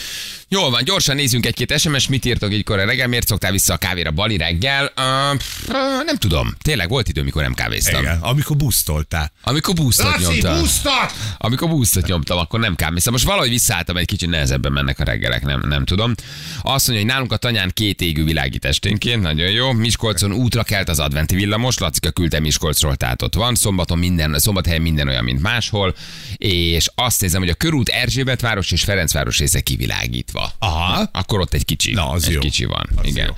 Jól 0.52 0.70
van, 0.70 0.84
gyorsan 0.84 1.16
nézzünk 1.16 1.46
egy-két 1.46 1.78
SMS, 1.78 2.08
mit 2.08 2.24
írtok 2.24 2.52
így 2.52 2.64
korai 2.64 2.86
reggel, 2.86 3.06
miért 3.06 3.26
szoktál 3.26 3.50
vissza 3.50 3.72
a 3.72 3.76
kávéra 3.76 4.10
Bali 4.10 4.36
reggel? 4.36 4.92
Uh, 4.96 5.40
uh, 5.68 6.04
nem 6.04 6.16
tudom, 6.16 6.54
tényleg 6.62 6.88
volt 6.88 7.08
idő, 7.08 7.22
mikor 7.22 7.42
nem 7.42 7.54
kávéztam. 7.54 8.02
Igen, 8.02 8.18
amikor 8.20 8.56
busztoltál. 8.56 9.32
Amikor 9.42 9.74
Laci, 9.76 10.22
nyomtam. 10.22 10.58
busztot! 10.58 11.12
Amikor 11.38 11.68
boostot 11.68 12.06
nyomtam, 12.06 12.38
akkor 12.38 12.60
nem 12.60 12.76
kávéztam. 12.76 13.12
Most 13.12 13.24
valahogy 13.24 13.48
visszaálltam, 13.48 13.96
egy 13.96 14.06
kicsit 14.06 14.28
nehezebben 14.28 14.72
mennek 14.72 14.98
a 14.98 15.04
reggelek, 15.04 15.44
nem, 15.44 15.60
nem 15.68 15.84
tudom. 15.84 16.14
Azt 16.62 16.86
mondja, 16.86 17.04
hogy 17.04 17.14
nálunk 17.14 17.32
a 17.32 17.36
tanyán 17.36 17.70
két 17.74 18.00
égő 18.00 18.24
világít 18.24 18.64
esténként, 18.64 19.22
nagyon 19.22 19.50
jó. 19.50 19.72
Miskolcon 19.72 20.32
útra 20.32 20.62
kelt 20.62 20.88
az 20.88 20.98
adventi 20.98 21.34
villamos, 21.34 21.78
Lacika 21.78 22.09
küldte 22.10 22.40
Miskolcról, 22.40 22.96
tehát 22.96 23.22
ott 23.22 23.34
van. 23.34 23.54
Szombaton 23.54 23.98
minden, 23.98 24.38
szombathelyen 24.38 24.82
minden 24.82 25.08
olyan, 25.08 25.24
mint 25.24 25.42
máshol. 25.42 25.94
És 26.36 26.90
azt 26.94 27.20
nézem, 27.20 27.40
hogy 27.40 27.50
a 27.50 27.54
körút 27.54 27.88
Erzsébetváros 27.88 28.70
és 28.70 28.84
Ferencváros 28.84 29.38
része 29.38 29.60
kivilágítva. 29.60 30.52
Aha. 30.58 31.08
Akkor 31.12 31.40
ott 31.40 31.54
egy 31.54 31.64
kicsi. 31.64 31.92
Na, 31.92 32.10
az 32.10 32.26
egy 32.26 32.32
jó. 32.32 32.40
kicsi 32.40 32.64
van. 32.64 32.88
Az 32.96 33.06
Igen. 33.06 33.26
jó. 33.26 33.32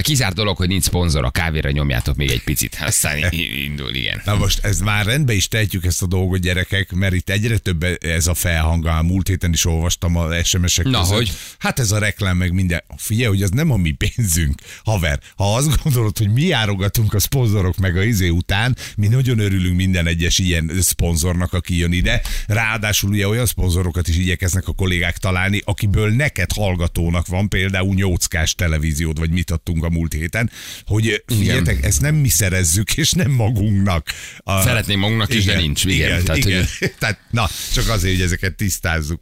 Kizárt 0.00 0.34
dolog, 0.34 0.56
hogy 0.56 0.68
nincs 0.68 0.82
szponzor, 0.84 1.24
a 1.24 1.30
kávéra 1.30 1.70
nyomjátok 1.70 2.16
még 2.16 2.30
egy 2.30 2.42
picit. 2.42 2.78
Aztán 2.80 3.18
indul, 3.64 3.94
igen. 3.94 4.20
Na 4.24 4.34
most 4.36 4.64
ez 4.64 4.80
már 4.80 5.04
rendbe 5.06 5.32
is 5.32 5.48
tehetjük 5.48 5.84
ezt 5.84 6.02
a 6.02 6.06
dolgot, 6.06 6.40
gyerekek, 6.40 6.92
mert 6.92 7.14
itt 7.14 7.30
egyre 7.30 7.58
több 7.58 7.84
ez 8.00 8.26
a 8.26 8.34
felhang. 8.34 8.86
A 8.86 9.02
múlt 9.02 9.28
héten 9.28 9.52
is 9.52 9.64
olvastam 9.64 10.16
a 10.16 10.42
SMS-ek 10.42 10.84
Na, 10.84 11.00
között. 11.00 11.14
hogy? 11.14 11.32
Hát 11.58 11.78
ez 11.78 11.92
a 11.92 11.98
reklám 11.98 12.36
meg 12.36 12.52
minden. 12.52 12.82
Figyelj, 12.96 13.28
hogy 13.28 13.42
az 13.42 13.50
nem 13.50 13.70
a 13.70 13.76
mi 13.76 13.90
pénzünk, 13.90 14.60
haver. 14.84 15.20
Ha 15.36 15.54
azt 15.54 15.82
gondolod, 15.82 16.18
hogy 16.18 16.32
mi 16.32 16.42
járogatunk 16.42 17.14
a 17.14 17.18
szponzorok 17.18 17.76
meg 17.76 17.96
a 17.96 18.02
izé 18.02 18.28
után, 18.28 18.76
mi 18.96 19.06
nagyon 19.08 19.38
örülünk 19.38 19.76
minden 19.76 20.06
egyes 20.06 20.38
ilyen 20.38 20.70
szponzornak, 20.80 21.52
aki 21.52 21.78
jön 21.78 21.92
ide. 21.92 22.20
Ráadásul 22.46 23.10
ugye 23.10 23.28
olyan 23.28 23.46
szponzorokat 23.46 24.08
is 24.08 24.16
igyekeznek 24.16 24.68
a 24.68 24.72
kollégák 24.72 25.16
találni, 25.18 25.60
akiből 25.64 26.10
neked 26.10 26.52
hallgatónak 26.52 27.26
van 27.26 27.48
például 27.48 27.94
nyóckás 27.94 28.54
televíziót, 28.54 29.18
vagy 29.18 29.30
mit 29.30 29.50
adtunk 29.50 29.69
a 29.78 29.88
múlt 29.88 30.12
héten, 30.12 30.50
hogy 30.86 31.22
figyeljetek, 31.26 31.84
ezt 31.84 32.00
nem 32.00 32.14
mi 32.14 32.28
szerezzük, 32.28 32.96
és 32.96 33.10
nem 33.12 33.30
magunknak. 33.30 34.08
A, 34.38 34.62
Szeretném 34.62 34.98
magunknak 34.98 35.34
is, 35.34 35.44
de 35.44 35.56
nincs, 35.56 35.84
igen. 35.84 35.96
Igen, 36.08 36.24
Tehát, 36.24 36.44
igen. 36.44 36.66
hogy- 36.78 36.92
Tehát, 36.98 37.18
na, 37.30 37.48
csak 37.72 37.88
azért, 37.88 38.14
hogy 38.14 38.24
ezeket 38.24 38.54
tisztázzuk. 38.56 39.20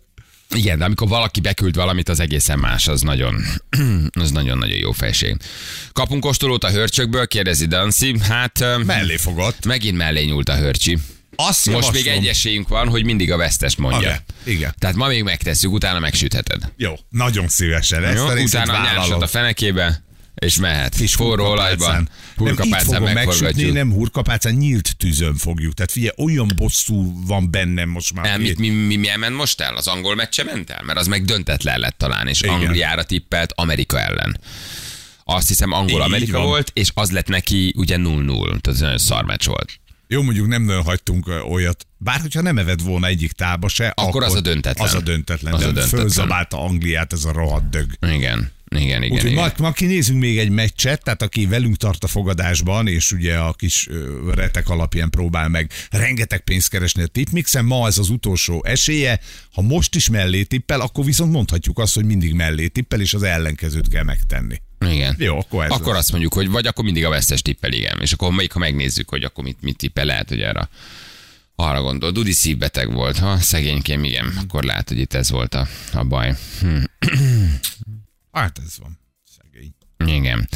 Igen, 0.54 0.78
de 0.78 0.84
amikor 0.84 1.08
valaki 1.08 1.40
beküld 1.40 1.74
valamit, 1.74 2.08
az 2.08 2.20
egészen 2.20 2.58
más, 2.58 2.88
az 2.88 3.00
nagyon, 3.00 3.44
az 4.22 4.30
nagyon-nagyon 4.30 4.76
jó 4.76 4.92
fejség. 4.92 5.36
Kapunk 5.92 6.22
kóstolót 6.22 6.64
a 6.64 6.70
hörcsökből, 6.70 7.26
kérdezi 7.26 7.66
Danci. 7.66 8.14
Hát 8.20 8.64
Mellé 8.84 9.16
fogott. 9.16 9.64
megint 9.66 9.96
mellé 9.96 10.24
nyúlt 10.24 10.48
a 10.48 10.56
hörcsi. 10.56 10.98
Azt 11.36 11.70
Most 11.70 11.92
még 11.92 12.04
javaslom. 12.04 12.22
egy 12.24 12.28
esélyünk 12.30 12.68
van, 12.68 12.88
hogy 12.88 13.04
mindig 13.04 13.32
a 13.32 13.36
vesztest 13.36 13.78
mondja. 13.78 14.00
Igen, 14.00 14.20
igen. 14.44 14.74
Tehát 14.78 14.96
ma 14.96 15.06
még 15.06 15.22
megtesszük, 15.22 15.72
utána 15.72 15.98
megsütheted. 15.98 16.72
Jó, 16.76 16.94
nagyon 17.10 17.48
szívesen. 17.48 18.04
Ezt 18.04 18.16
Jó? 18.16 18.26
a 18.26 18.34
Utána 18.40 18.72
vállalom. 18.72 19.20
a 19.22 19.26
fenekébe, 19.26 20.02
és 20.38 20.56
mehet. 20.56 20.94
Kis 20.94 21.14
forró 21.14 21.44
olajban, 21.44 21.94
Nem 21.94 22.08
hurkapácán 22.36 22.84
fogom 22.84 23.12
megsütni, 23.12 23.70
nem 23.70 23.92
hurkapácán, 23.92 24.54
nyílt 24.54 24.96
tűzön 24.96 25.34
fogjuk. 25.34 25.74
Tehát 25.74 25.92
figyelj, 25.92 26.12
olyan 26.16 26.52
bosszú 26.56 27.26
van 27.26 27.50
bennem 27.50 27.88
most 27.88 28.14
már. 28.14 28.24
Nem, 28.24 28.40
mit, 28.40 28.58
mi, 28.58 28.68
mi, 28.68 28.96
mi 28.96 29.08
ment 29.18 29.36
most 29.36 29.60
el? 29.60 29.76
Az 29.76 29.86
angol 29.86 30.14
meccse 30.14 30.44
ment 30.44 30.70
el? 30.70 30.82
Mert 30.82 30.98
az 30.98 31.06
meg 31.06 31.24
döntetlen 31.24 31.78
lett 31.78 31.98
talán, 31.98 32.26
és 32.26 32.40
Igen. 32.40 32.54
Angliára 32.54 33.02
tippelt 33.02 33.52
Amerika 33.54 34.00
ellen. 34.00 34.40
Azt 35.24 35.48
hiszem 35.48 35.72
angol-amerika 35.72 36.40
volt, 36.40 36.70
és 36.74 36.90
az 36.94 37.10
lett 37.10 37.28
neki 37.28 37.72
ugye 37.76 37.96
0-0. 37.98 38.36
Tehát 38.44 38.66
ez 38.66 38.80
nagyon 38.80 38.98
szar 38.98 39.24
meccs 39.24 39.46
volt. 39.46 39.80
Jó, 40.10 40.22
mondjuk 40.22 40.46
nem 40.46 40.62
nagyon 40.62 40.82
hagytunk 40.82 41.30
olyat. 41.48 41.86
Bár 41.96 42.20
hogyha 42.20 42.40
nem 42.40 42.58
eved 42.58 42.82
volna 42.82 43.06
egyik 43.06 43.32
tába 43.32 43.68
se, 43.68 43.92
Akkor 43.96 44.22
az 44.22 44.34
a 44.34 44.40
döntetlen. 44.40 44.86
Az 44.86 44.94
a 44.94 45.00
döntetlen. 45.00 45.52
Az 45.52 45.60
a 45.60 45.64
döntetlen. 45.64 46.00
Fölzabálta 46.00 46.60
Angliát 46.64 47.12
ez 47.12 47.24
a 47.24 47.32
rohadt 47.32 47.70
dög. 47.70 47.90
Igen, 48.00 48.52
igen, 48.76 49.02
igen. 49.02 49.16
Úgyhogy 49.16 49.32
ma, 49.34 49.48
ma 49.58 49.72
kinézünk 49.72 50.20
még 50.20 50.38
egy 50.38 50.50
meccset, 50.50 51.02
tehát 51.02 51.22
aki 51.22 51.46
velünk 51.46 51.76
tart 51.76 52.04
a 52.04 52.06
fogadásban, 52.06 52.86
és 52.86 53.12
ugye 53.12 53.36
a 53.36 53.52
kis 53.52 53.88
retek 54.34 54.68
alapján 54.68 55.10
próbál 55.10 55.48
meg 55.48 55.70
rengeteg 55.90 56.40
pénzt 56.40 56.68
keresni 56.68 57.02
a 57.02 57.06
tipmixen, 57.06 57.64
ma 57.64 57.86
ez 57.86 57.98
az 57.98 58.08
utolsó 58.08 58.64
esélye. 58.64 59.20
Ha 59.52 59.62
most 59.62 59.94
is 59.94 60.08
mellé 60.08 60.42
tippel, 60.42 60.80
akkor 60.80 61.04
viszont 61.04 61.32
mondhatjuk 61.32 61.78
azt, 61.78 61.94
hogy 61.94 62.04
mindig 62.04 62.32
mellé 62.32 62.66
tippel, 62.66 63.00
és 63.00 63.14
az 63.14 63.22
ellenkezőt 63.22 63.88
kell 63.88 64.04
megtenni. 64.04 64.60
Igen. 64.86 65.14
Jó, 65.18 65.38
akkor 65.38 65.64
ez 65.64 65.70
Akkor 65.70 65.92
lesz. 65.92 65.98
azt 65.98 66.10
mondjuk, 66.10 66.34
hogy 66.34 66.48
vagy 66.48 66.66
akkor 66.66 66.84
mindig 66.84 67.04
a 67.04 67.08
vesztes 67.08 67.42
tippel, 67.42 67.72
igen. 67.72 67.98
És 68.00 68.12
akkor 68.12 68.32
melyik, 68.32 68.52
ha 68.52 68.58
megnézzük, 68.58 69.08
hogy 69.08 69.24
akkor 69.24 69.44
mit, 69.44 69.56
mit 69.60 69.76
tippel, 69.76 70.04
lehet, 70.04 70.28
hogy 70.28 70.42
arra 70.42 70.68
arra 71.60 71.82
gondol. 71.82 72.10
Dudi 72.10 72.32
szívbeteg 72.32 72.92
volt, 72.92 73.18
ha 73.18 73.38
szegénykém, 73.38 74.04
igen. 74.04 74.32
Akkor 74.42 74.62
lehet, 74.62 74.88
hogy 74.88 74.98
itt 74.98 75.14
ez 75.14 75.30
volt 75.30 75.54
a, 75.54 75.68
a 75.92 76.04
baj. 76.04 76.34
Hm. 76.60 76.76
Hát 78.38 78.60
ez 78.66 78.78
van. 78.78 78.98
Szegény. 79.36 79.74
Igen. 80.16 80.48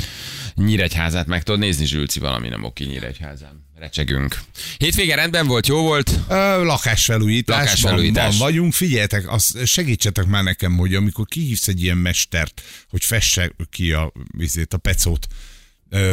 Nyíregyházát 0.54 1.26
meg 1.26 1.42
tudod 1.42 1.60
nézni, 1.60 1.84
Zsülci, 1.84 2.18
valami 2.20 2.48
nem 2.48 2.64
oké 2.64 2.84
Nyíregyházán. 2.84 3.70
Recsegünk. 3.74 4.40
Hétvége 4.78 5.14
rendben 5.14 5.46
volt, 5.46 5.66
jó 5.66 5.82
volt? 5.82 6.20
Ö, 6.28 6.64
lakásfelújítás. 6.64 7.56
Lakásfelújítás. 7.56 8.38
Van, 8.38 8.48
vagyunk. 8.48 8.72
Figyeljetek, 8.72 9.30
azt 9.30 9.66
segítsetek 9.66 10.26
már 10.26 10.42
nekem, 10.42 10.76
hogy 10.76 10.94
amikor 10.94 11.26
kihívsz 11.26 11.68
egy 11.68 11.82
ilyen 11.82 11.96
mestert, 11.96 12.62
hogy 12.88 13.04
fesse 13.04 13.52
ki 13.70 13.92
a, 13.92 14.12
vizét, 14.36 14.74
a 14.74 14.78
pecót 14.78 15.26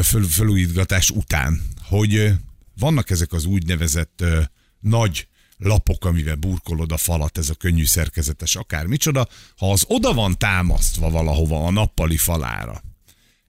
föl, 0.03 0.27
felújítgatás 0.27 1.09
után, 1.09 1.61
hogy 1.83 2.31
vannak 2.79 3.09
ezek 3.09 3.33
az 3.33 3.45
úgynevezett 3.45 4.21
ö, 4.21 4.41
nagy 4.79 5.27
lapok, 5.59 6.05
amivel 6.05 6.35
burkolod 6.35 6.91
a 6.91 6.97
falat, 6.97 7.37
ez 7.37 7.49
a 7.49 7.53
könnyű 7.53 7.85
szerkezetes 7.85 8.55
akármicsoda, 8.55 9.27
ha 9.57 9.71
az 9.71 9.83
oda 9.87 10.13
van 10.13 10.37
támasztva 10.37 11.09
valahova 11.09 11.65
a 11.65 11.71
nappali 11.71 12.17
falára, 12.17 12.81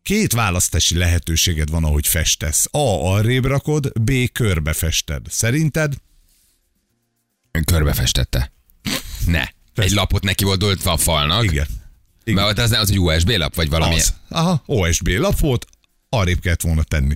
Két 0.02 0.32
választási 0.32 0.96
lehetőséged 0.96 1.70
van, 1.70 1.84
ahogy 1.84 2.06
festesz. 2.06 2.66
A. 2.70 3.12
Arrébb 3.14 3.44
rakod, 3.44 4.00
B. 4.00 4.12
Körbe 4.32 4.72
fested. 4.72 5.26
Szerinted? 5.28 5.94
Körbefestette. 7.64 8.52
Ne. 9.26 9.48
Egy 9.74 9.90
lapot 9.90 10.22
neki 10.22 10.44
volt 10.44 10.58
döltve 10.58 10.90
a 10.90 10.96
falnak. 10.96 11.44
Igen. 11.44 11.66
Igen. 12.24 12.44
Mert 12.44 12.58
az, 12.58 12.70
az 12.70 12.90
egy 12.90 13.00
USB 13.00 13.28
lap, 13.28 13.54
vagy 13.54 13.68
valami. 13.68 13.94
Az. 13.94 14.14
Aha, 14.28 14.62
OSB 14.66 15.08
lap 15.08 15.38
volt, 15.38 15.66
arrébb 16.08 16.40
kellett 16.40 16.60
volna 16.60 16.82
tenni. 16.82 17.14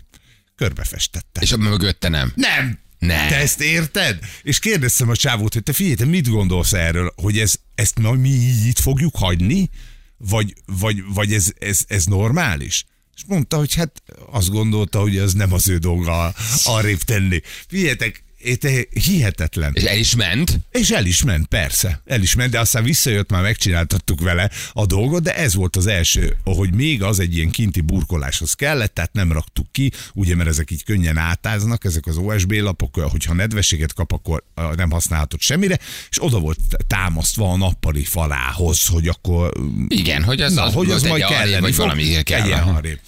Körbefestette. 0.57 1.41
És 1.41 1.53
a 1.53 1.57
mögötte 1.57 2.09
nem. 2.09 2.33
Nem! 2.35 2.79
Ne. 3.07 3.29
Te 3.29 3.37
ezt 3.37 3.61
érted? 3.61 4.19
És 4.43 4.59
kérdeztem 4.59 5.09
a 5.09 5.17
csávót, 5.17 5.53
hogy 5.53 5.63
te 5.63 5.73
figyelj, 5.73 5.95
te 5.95 6.05
mit 6.05 6.29
gondolsz 6.29 6.73
erről, 6.73 7.13
hogy 7.17 7.39
ez, 7.39 7.55
ezt 7.75 7.99
ma 7.99 8.13
mi 8.13 8.29
így 8.29 8.67
itt 8.67 8.79
fogjuk 8.79 9.17
hagyni? 9.17 9.71
Vagy, 10.17 10.55
vagy, 10.67 11.03
vagy 11.15 11.33
ez, 11.33 11.53
ez, 11.59 11.81
ez 11.87 12.05
normális? 12.05 12.85
És 13.17 13.23
mondta, 13.27 13.57
hogy 13.57 13.75
hát 13.75 14.03
azt 14.31 14.51
gondolta, 14.51 15.01
hogy 15.01 15.17
ez 15.17 15.33
nem 15.33 15.53
az 15.53 15.69
ő 15.69 15.79
dolga 15.79 16.35
arrébb 16.65 17.01
tenni. 17.01 17.41
Figyeljetek, 17.69 18.25
te 18.59 18.85
hihetetlen. 18.91 19.73
És 19.75 19.83
el 19.83 19.99
is 19.99 20.15
ment. 20.15 20.61
És 20.71 20.91
el 20.91 21.07
is 21.07 21.23
ment, 21.23 21.47
persze. 21.47 22.03
El 22.05 22.23
is 22.23 22.35
ment, 22.35 22.51
de 22.51 22.61
aztán 22.61 22.83
visszajött, 22.85 23.31
már 23.31 23.43
megcsináltattuk 23.43 24.21
vele 24.21 24.51
a 24.73 24.87
dolgot, 24.87 25.23
de 25.23 25.37
ez 25.37 25.55
volt 25.55 25.77
az 25.77 25.87
első, 25.87 26.37
hogy 26.45 26.75
még 26.75 27.03
az 27.03 27.21
egy 27.21 27.37
ilyen 27.37 27.51
kinti 27.51 27.81
burkoláshoz 27.81 28.53
kellett, 28.53 28.95
tehát 28.95 29.13
nem 29.13 29.33
raktuk 29.33 29.67
ki, 29.73 29.93
ugye, 30.15 30.35
mert 30.35 30.49
ezek 30.49 30.71
így 30.71 30.85
könnyen 30.85 31.17
átáznak, 31.17 31.85
ezek 31.85 32.07
az 32.07 32.17
OSB 32.17 32.53
lapok, 32.53 32.95
hogyha 32.95 33.35
nedvességet 33.35 33.93
kap, 33.93 34.13
akkor 34.13 34.45
nem 34.77 34.91
használhatod 34.91 35.41
semmire, 35.41 35.79
és 36.11 36.23
oda 36.23 36.39
volt 36.39 36.59
támasztva 36.87 37.53
a 37.53 37.57
nappali 37.57 38.05
falához, 38.05 38.87
hogy 38.87 39.09
akkor 39.09 39.53
Igen, 39.89 40.23
hogy 40.23 40.41
az, 40.41 40.55
Na, 40.55 40.63
az 40.63 40.75
hogy 40.75 40.91
az 40.91 41.01
tegye 41.01 41.11
majd 41.11 41.25
kelleni 41.25 41.61
Vagy 41.61 41.77
valami 41.77 42.23
kell. 42.23 42.41
Tegyen 42.41 42.63
arrébb. 42.63 42.99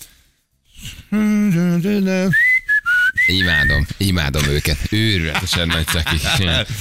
Imádom, 3.26 3.86
imádom 3.96 4.44
őket. 4.44 4.78
Őrületesen 4.90 5.66
nagy 5.66 5.86
cakik. 5.86 6.20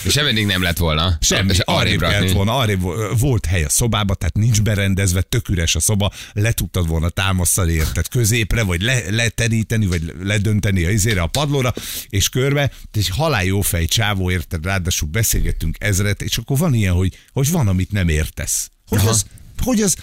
És 0.04 0.16
eddig 0.16 0.46
nem 0.46 0.62
lett 0.62 0.78
volna. 0.78 1.18
Semmi, 1.22 1.52
És 1.52 1.60
arrébb 1.60 2.00
kellett 2.00 2.32
volna, 2.32 2.58
arrébb 2.58 2.82
vo- 2.82 3.20
volt 3.20 3.46
hely 3.46 3.64
a 3.64 3.70
szobába, 3.70 4.16
tehát 4.16 4.34
nincs 4.36 4.62
berendezve, 4.62 5.22
tök 5.22 5.50
üres 5.50 5.76
a 5.76 5.80
szoba, 5.80 6.12
le 6.34 6.52
tudtad 6.52 6.88
volna 6.88 7.10
támasztani 7.10 7.74
érted 7.74 8.08
középre, 8.08 8.64
vagy 8.64 8.82
le, 8.82 9.10
leteríteni, 9.10 9.86
vagy 9.86 10.14
ledönteni 10.24 10.86
a 10.86 10.90
izére 10.90 11.22
a 11.22 11.28
padlóra, 11.28 11.74
és 12.10 12.30
körbe, 12.30 12.72
egy 12.94 13.08
halál 13.08 13.44
jó 13.44 13.62
fej 13.62 13.86
csávó 13.86 14.32
érted, 14.32 14.66
ráadásul 14.66 15.10
beszélgettünk 15.10 15.76
ezret, 15.80 16.22
és 16.22 16.38
akkor 16.38 16.58
van 16.58 16.74
ilyen, 16.74 16.94
hogy, 16.94 17.18
hogy 17.32 17.52
van, 17.52 17.68
amit 17.68 17.92
nem 17.92 18.08
értesz. 18.08 18.70
Hogy 18.88 19.00
Aha. 19.00 19.10
az, 19.10 19.26
hogy 19.64 19.82
az, 19.82 19.96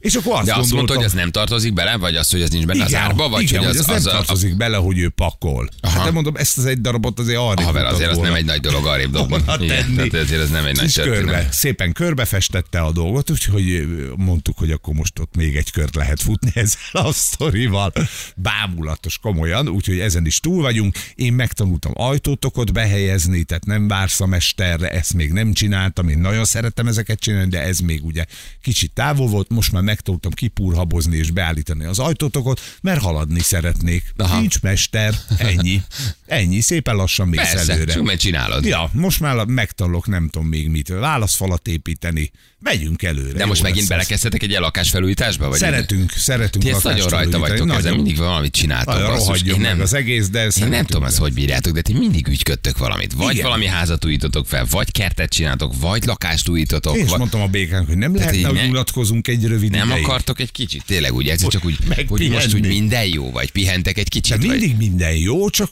és 0.00 0.14
akkor 0.14 0.34
azt 0.34 0.44
De 0.44 0.54
azt 0.54 0.72
mondta, 0.72 0.94
hogy 0.94 1.04
ez 1.04 1.12
nem 1.12 1.30
tartozik 1.30 1.72
bele, 1.72 1.96
vagy 1.96 2.16
az, 2.16 2.30
hogy 2.30 2.42
ez 2.42 2.50
nincs 2.50 2.64
benne 2.64 2.84
az 2.84 2.94
árba, 2.94 3.28
vagy 3.28 3.42
igen, 3.42 3.58
hogy 3.58 3.68
az, 3.68 3.76
ez 3.76 3.88
az, 3.88 4.04
nem 4.04 4.14
a, 4.14 4.16
tartozik 4.16 4.56
bele, 4.56 4.76
hogy 4.76 4.98
ő 4.98 5.08
pakol. 5.08 5.68
Aha. 5.80 5.94
Hát 5.94 6.04
nem 6.04 6.12
mondom, 6.12 6.36
ezt 6.36 6.58
az 6.58 6.64
egy 6.64 6.80
darabot 6.80 7.18
azért 7.18 7.38
arra 7.38 7.62
haver, 7.62 7.84
azért 7.84 8.10
az 8.10 8.16
nem 8.16 8.34
egy 8.34 8.44
nagy 8.44 8.60
dolog 8.60 8.86
arrébb 8.86 9.14
Igen, 9.14 9.68
tenni. 9.68 9.94
tehát 9.94 10.14
ezért 10.14 10.42
ez 10.42 10.50
nem 10.50 10.64
egy 10.64 10.76
nagy 10.76 10.84
És 10.84 10.94
körbe, 10.94 11.48
szépen 11.50 11.92
körbefestette 11.92 12.80
a 12.80 12.92
dolgot, 12.92 13.30
úgyhogy 13.30 13.88
mondtuk, 14.16 14.58
hogy 14.58 14.70
akkor 14.70 14.94
most 14.94 15.18
ott 15.18 15.36
még 15.36 15.56
egy 15.56 15.70
kört 15.70 15.94
lehet 15.94 16.22
futni 16.22 16.50
ezzel 16.54 17.06
a 17.06 17.12
sztorival. 17.12 17.92
Bámulatos 18.36 19.18
komolyan, 19.18 19.68
úgyhogy 19.68 19.98
ezen 19.98 20.26
is 20.26 20.40
túl 20.40 20.62
vagyunk. 20.62 20.98
Én 21.14 21.32
megtanultam 21.32 21.92
ajtótokot 21.94 22.72
behelyezni, 22.72 23.44
tehát 23.44 23.64
nem 23.64 23.88
vársz 23.88 24.20
a 24.20 24.26
mesterre, 24.26 24.90
ezt 24.90 25.14
még 25.14 25.32
nem 25.32 25.52
csináltam, 25.52 26.08
én 26.08 26.18
nagyon 26.18 26.44
szeretem 26.44 26.86
ezeket 26.86 27.18
csinálni, 27.20 27.48
de 27.48 27.62
ez 27.62 27.78
még 27.78 28.04
ugye 28.04 28.24
kicsit 28.62 28.92
távol 28.92 29.28
volt, 29.28 29.48
most 29.48 29.72
már 29.72 29.82
megtanultam 29.90 30.32
kipurhabozni 30.32 31.16
és 31.16 31.30
beállítani 31.30 31.84
az 31.84 31.98
ajtótokot, 31.98 32.60
mert 32.82 33.00
haladni 33.00 33.40
szeretnék. 33.40 34.12
Aha. 34.16 34.38
Nincs 34.38 34.60
mester, 34.60 35.14
ennyi. 35.38 35.82
Ennyi, 36.26 36.60
szépen 36.60 36.96
lassan 36.96 37.28
mész 37.28 37.52
Persze, 37.52 37.72
előre. 37.72 37.92
csak 37.92 38.02
majd 38.02 38.18
csinálod. 38.18 38.64
Ja, 38.64 38.90
most 38.92 39.20
már 39.20 39.44
megtanulok 39.44 40.06
nem 40.06 40.28
tudom 40.28 40.48
még 40.48 40.68
mit, 40.68 40.88
válaszfalat 40.88 41.68
építeni, 41.68 42.30
megyünk 42.60 43.02
előre. 43.02 43.38
De 43.38 43.46
most 43.46 43.62
megint 43.62 43.88
belekezdhetek 43.88 44.42
egy 44.42 44.50
lakás 44.50 44.90
felújításba? 44.90 45.48
Vagy 45.48 45.58
Szeretünk, 45.58 46.12
szeretünk 46.12 46.64
Ti 46.64 46.70
ezt 46.70 46.84
nagyon 46.84 47.08
rajta 47.08 47.38
vagytok, 47.38 47.74
ezzel 47.74 47.94
mindig 47.94 48.16
valamit 48.16 48.52
csináltok. 48.52 48.98
Rohadjon 48.98 49.60
meg 49.60 49.70
nem, 49.70 49.80
az 49.80 49.94
egész, 49.94 50.28
de 50.28 50.48
én 50.60 50.68
nem 50.68 50.84
tudom 50.84 51.04
ezt, 51.04 51.18
hogy 51.18 51.32
bírjátok, 51.32 51.72
de 51.72 51.82
ti 51.82 51.92
mindig 51.92 52.26
ügyködtök 52.26 52.78
valamit. 52.78 53.12
Vagy 53.12 53.32
Igen. 53.32 53.44
valami 53.44 53.66
házat 53.66 54.04
újítotok 54.04 54.46
fel, 54.46 54.66
vagy 54.70 54.92
kertet 54.92 55.30
csináltok, 55.30 55.72
vagy 55.80 56.04
lakást 56.04 56.48
újítotok. 56.48 56.96
Én 56.96 57.04
is 57.04 57.16
mondtam 57.16 57.40
a 57.40 57.46
békánk, 57.46 57.86
hogy 57.86 57.96
nem 57.96 58.16
lehetne, 58.16 58.48
hogy 58.48 58.68
unatkozunk 58.68 59.28
egy 59.28 59.44
rövid 59.44 59.70
Nem 59.80 59.88
Nem 59.88 59.96
ideig. 59.98 60.10
akartok 60.12 60.40
egy 60.40 60.52
kicsit, 60.52 60.84
tényleg 60.86 61.14
úgy 61.14 61.28
egyszer 61.28 61.48
csak 61.48 61.64
úgy, 61.64 61.78
Meg 61.88 62.08
hogy 62.08 62.20
most 62.30 62.44
pihenni. 62.46 62.52
úgy 62.54 62.66
minden 62.66 63.04
jó, 63.06 63.30
vagy 63.30 63.50
pihentek 63.50 63.98
egy 63.98 64.08
kicsit, 64.08 64.38
De 64.38 64.46
vagy... 64.46 64.58
mindig 64.58 64.76
minden 64.76 65.16
jó, 65.16 65.50
csak 65.50 65.70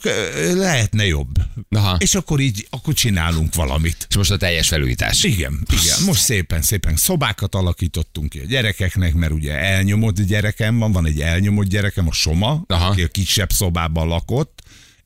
lehetne 0.53 1.05
jobb. 1.05 1.27
Aha. 1.69 1.95
És 1.99 2.15
akkor 2.15 2.39
így, 2.39 2.67
akkor 2.69 2.93
csinálunk 2.93 3.55
valamit. 3.55 4.05
És 4.09 4.15
most 4.15 4.31
a 4.31 4.37
teljes 4.37 4.67
felújítás. 4.67 5.23
Igen, 5.23 5.65
igen. 5.81 6.03
Most 6.05 6.21
szépen, 6.21 6.61
szépen 6.61 6.95
szobákat 6.95 7.55
alakítottunk 7.55 8.29
ki 8.29 8.39
a 8.39 8.45
gyerekeknek, 8.45 9.13
mert 9.13 9.31
ugye 9.31 9.53
elnyomott 9.57 10.21
gyerekem 10.21 10.77
van, 10.79 10.91
van 10.91 11.05
egy 11.05 11.21
elnyomott 11.21 11.67
gyerekem, 11.67 12.07
a 12.07 12.11
Soma, 12.13 12.63
Aha. 12.67 12.85
aki 12.87 13.03
a 13.03 13.07
kisebb 13.07 13.51
szobában 13.51 14.07
lakott, 14.07 14.58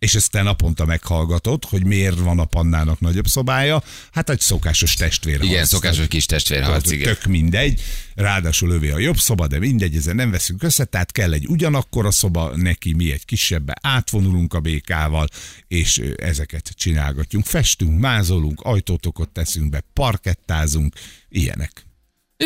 és 0.03 0.15
ezt 0.15 0.31
te 0.31 0.41
naponta 0.41 0.85
meghallgatod, 0.85 1.65
hogy 1.65 1.85
miért 1.85 2.19
van 2.19 2.39
a 2.39 2.45
pannának 2.45 2.99
nagyobb 2.99 3.27
szobája. 3.27 3.83
Hát 4.11 4.29
egy 4.29 4.39
szokásos 4.39 4.93
testvérharc. 4.93 5.49
Igen, 5.49 5.65
szokásos 5.65 6.07
kis 6.07 6.25
igen. 6.25 7.13
Tök 7.13 7.25
mindegy. 7.25 7.81
Ráadásul 8.15 8.71
övé 8.71 8.89
a 8.89 8.97
jobb 8.97 9.17
szoba, 9.17 9.47
de 9.47 9.59
mindegy, 9.59 9.95
ezen 9.95 10.15
nem 10.15 10.31
veszünk 10.31 10.63
össze, 10.63 10.85
tehát 10.85 11.11
kell 11.11 11.33
egy 11.33 11.47
ugyanakkor 11.47 12.05
a 12.05 12.11
szoba, 12.11 12.55
neki 12.55 12.93
mi 12.93 13.11
egy 13.11 13.25
kisebbe, 13.25 13.75
átvonulunk 13.81 14.53
a 14.53 14.59
békával, 14.59 15.27
és 15.67 16.01
ezeket 16.15 16.69
csinálgatjunk. 16.75 17.45
Festünk, 17.45 17.99
mázolunk, 17.99 18.61
ajtótokot 18.61 19.29
teszünk 19.29 19.69
be, 19.69 19.83
parkettázunk, 19.93 20.95
ilyenek. 21.29 21.85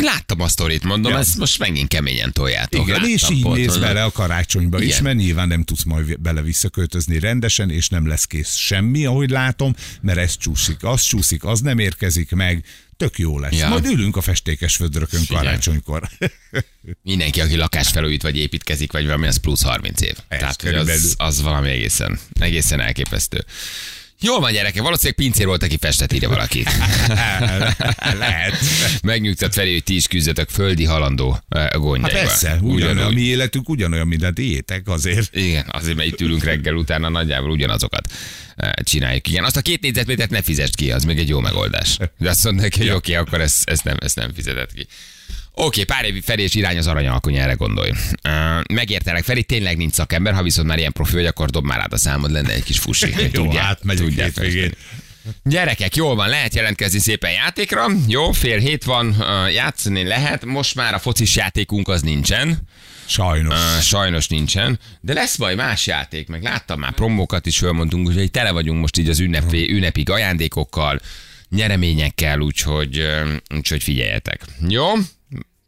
Láttam 0.02 0.40
a 0.40 0.48
sztorit, 0.48 0.82
mondom, 0.84 1.12
Ja. 1.12 1.18
ezt 1.18 1.36
most 1.36 1.58
megint 1.58 1.88
keményen 1.88 2.32
toljátok. 2.32 2.80
Igen, 2.80 2.94
láttam 2.94 3.10
és 3.10 3.28
így 3.30 3.42
pont, 3.42 3.56
néz 3.56 3.76
bele 3.78 4.04
a 4.04 4.10
karácsonyba 4.10 4.80
is, 4.82 4.88
Igen. 4.88 5.02
mert 5.02 5.16
nyilván 5.16 5.48
nem 5.48 5.62
tudsz 5.64 5.82
majd 5.84 6.20
bele 6.20 6.42
visszaköltözni 6.42 7.18
rendesen, 7.18 7.70
és 7.70 7.88
nem 7.88 8.06
lesz 8.06 8.24
kész 8.24 8.54
semmi, 8.54 9.04
ahogy 9.04 9.30
látom, 9.30 9.74
mert 10.00 10.18
ez 10.18 10.36
csúszik, 10.36 10.84
az 10.84 11.02
csúszik, 11.02 11.44
az 11.44 11.60
nem 11.60 11.78
érkezik 11.78 12.30
meg, 12.30 12.64
tök 12.96 13.18
jó 13.18 13.38
lesz. 13.38 13.58
Ja. 13.58 13.68
Majd 13.68 13.84
ülünk 13.84 14.16
a 14.16 14.20
festékes 14.20 14.76
vödrökön 14.76 15.20
Figyelj. 15.20 15.44
karácsonykor. 15.44 16.08
Mindenki, 17.02 17.40
aki 17.40 17.56
lakás 17.56 17.88
felújít, 17.88 18.22
vagy 18.22 18.36
építkezik, 18.36 18.92
vagy 18.92 19.04
valami, 19.04 19.26
az 19.26 19.36
plusz 19.36 19.62
30 19.62 20.00
év. 20.00 20.14
Ez 20.28 20.38
Tehát 20.56 20.88
az, 20.88 21.14
az 21.16 21.42
valami 21.42 21.68
egészen, 21.68 22.18
egészen 22.40 22.80
elképesztő. 22.80 23.44
Jól 24.20 24.40
van, 24.40 24.52
gyerekek, 24.52 24.82
valószínűleg 24.82 25.16
pincér 25.16 25.46
volt, 25.46 25.62
aki 25.62 25.76
festet 25.80 26.12
írja 26.12 26.28
valaki. 26.28 26.62
Lehet. 28.18 28.54
Megnyugtat 29.02 29.54
felé, 29.54 29.72
hogy 29.72 29.82
ti 29.82 29.94
is 29.94 30.06
küzdötök 30.06 30.48
földi 30.48 30.84
halandó 30.84 31.38
eh, 31.48 31.62
Hát 31.62 31.76
gondjaival. 31.76 32.22
persze, 32.22 32.58
ugyanolyan, 32.62 32.88
a 32.88 32.92
Ugyanúgy. 33.00 33.14
mi 33.14 33.20
életünk 33.20 33.68
ugyanolyan, 33.68 34.06
mint 34.06 34.22
a 34.22 34.30
diétek 34.30 34.88
azért. 34.88 35.36
Igen, 35.36 35.64
azért, 35.68 35.96
mert 35.96 36.08
itt 36.08 36.20
ülünk 36.20 36.44
reggel 36.44 36.74
utána, 36.74 37.08
nagyjából 37.08 37.50
ugyanazokat 37.50 38.12
eh, 38.56 38.70
csináljuk. 38.82 39.28
Igen, 39.28 39.44
azt 39.44 39.56
a 39.56 39.60
két 39.60 39.80
négyzetmétert 39.80 40.30
ne 40.30 40.42
fizest 40.42 40.76
ki, 40.76 40.92
az 40.92 41.04
még 41.04 41.18
egy 41.18 41.28
jó 41.28 41.40
megoldás. 41.40 41.96
De 42.18 42.28
azt 42.30 42.44
mondták, 42.44 42.76
hogy 42.76 42.90
oké, 42.90 43.12
okay, 43.12 43.14
akkor 43.14 43.40
ezt, 43.40 43.70
ezt, 43.70 43.84
nem, 43.84 43.96
ezt 44.00 44.16
nem 44.16 44.32
fizetett 44.34 44.72
ki. 44.72 44.86
Oké, 45.60 45.84
pár 45.84 46.04
évi 46.04 46.20
felé 46.20 46.42
és 46.42 46.54
irány 46.54 46.78
az 46.78 46.86
aranyalkony, 46.86 47.36
erre 47.36 47.52
gondolj. 47.52 47.90
Uh, 47.90 48.74
megértenek 48.74 49.24
Feri, 49.24 49.42
tényleg 49.42 49.76
nincs 49.76 49.92
szakember, 49.92 50.34
ha 50.34 50.42
viszont 50.42 50.68
már 50.68 50.78
ilyen 50.78 50.92
profi 50.92 51.14
vagy, 51.14 51.26
akkor 51.26 51.50
dob 51.50 51.64
már 51.64 51.80
át 51.80 51.92
a 51.92 51.96
számod, 51.96 52.30
lenne 52.30 52.52
egy 52.52 52.62
kis 52.62 52.78
fusi. 52.78 53.14
Jó, 53.32 53.56
átmegyünk 53.56 54.12
hétvégén. 54.12 54.62
festeni. 54.62 54.76
Gyerekek, 55.44 55.96
jól 55.96 56.14
van, 56.14 56.28
lehet 56.28 56.54
jelentkezni 56.54 56.98
szépen 56.98 57.30
játékra. 57.30 57.86
Jó, 58.08 58.32
fél 58.32 58.58
hét 58.58 58.84
van, 58.84 59.16
játszani 59.52 60.04
lehet. 60.04 60.44
Most 60.44 60.74
már 60.74 60.94
a 60.94 60.98
focis 60.98 61.36
játékunk 61.36 61.88
az 61.88 62.02
nincsen. 62.02 62.58
Sajnos. 63.06 63.54
Uh, 63.54 63.80
sajnos 63.80 64.28
nincsen, 64.28 64.78
de 65.00 65.12
lesz 65.12 65.36
majd 65.36 65.56
más 65.56 65.86
játék, 65.86 66.28
meg 66.28 66.42
láttam 66.42 66.78
már 66.78 66.92
promókat 66.92 67.46
is 67.46 67.58
fölmondtunk, 67.58 68.06
úgyhogy 68.06 68.30
tele 68.30 68.50
vagyunk 68.50 68.80
most 68.80 68.98
így 68.98 69.08
az 69.08 69.20
ünnepi, 69.20 69.70
ünnepig 69.72 70.10
ajándékokkal, 70.10 71.00
nyereményekkel, 71.50 72.40
úgyhogy, 72.40 73.06
úgyhogy 73.54 73.82
figyeljetek. 73.82 74.40
Jó? 74.68 74.86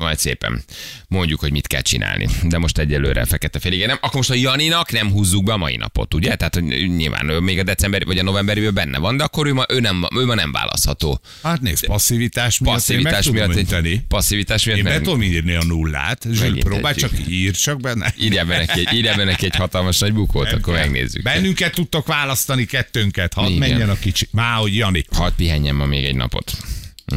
Majd 0.01 0.19
szépen 0.19 0.63
mondjuk, 1.09 1.41
hogy 1.41 1.51
mit 1.53 1.67
kell 1.67 1.81
csinálni. 1.81 2.29
De 2.43 2.59
most 2.59 2.79
egyelőre 2.79 3.25
fekete 3.25 3.59
félig. 3.59 3.87
Nem, 3.87 3.97
akkor 4.01 4.15
most 4.17 4.31
a 4.31 4.35
Janinak 4.35 4.93
nem 4.93 5.11
húzzuk 5.11 5.45
be 5.45 5.53
a 5.53 5.57
mai 5.57 5.77
napot, 5.77 6.15
ugye? 6.15 6.37
Tehát 6.37 6.55
hogy 6.55 6.65
nyilván 6.97 7.29
ő 7.29 7.39
még 7.39 7.59
a 7.59 7.63
decemberi 7.63 8.05
vagy 8.05 8.19
a 8.19 8.23
novemberi 8.23 8.69
benne 8.69 8.99
van, 8.99 9.17
de 9.17 9.25
akkor 9.25 9.47
ő 9.47 9.53
ma, 9.53 9.65
ő 9.69 9.81
nem, 9.81 10.05
ő 10.17 10.25
ma 10.25 10.35
nem 10.35 10.53
választható. 10.53 11.21
Hát 11.43 11.61
nézd, 11.61 11.87
passzivitás 11.87 12.59
miatt 12.59 12.75
Passzivitás 12.75 13.27
én 13.27 13.33
meg 13.33 13.41
miatt, 13.47 13.57
tudom 13.57 13.81
önteni. 13.81 14.05
passzivitás 14.09 14.65
miatt 14.65 14.79
Én 14.79 14.85
be 14.85 14.91
nem- 14.91 15.03
tudom 15.03 15.23
írni 15.23 15.55
a 15.55 15.65
nullát. 15.65 16.27
Zsül, 16.31 16.59
egy- 16.87 16.95
csak, 16.97 17.11
ír 17.29 17.53
csak 17.53 17.81
benne. 17.81 18.15
Írjál 18.19 18.45
be 18.45 18.59
neki, 18.59 18.81
egy- 18.87 18.93
írjál 18.95 19.17
be 19.17 19.25
neki 19.25 19.45
egy 19.45 19.57
hatalmas 19.57 19.99
nagy 19.99 20.13
bukót, 20.13 20.53
akkor 20.53 20.75
megnézzük. 20.75 21.23
Bennünket 21.23 21.75
tudtok 21.75 22.07
választani 22.07 22.65
kettőnket, 22.65 23.35
hadd 23.35 23.53
menjen 23.53 23.91
a 23.91 23.99
kicsi. 23.99 24.29
Már, 24.31 24.57
hogy 24.57 24.77
Jani. 24.77 25.05
Hadd 25.13 25.33
pihenjen 25.37 25.75
ma 25.75 25.85
még 25.85 26.05
egy 26.05 26.15
napot. 26.17 26.53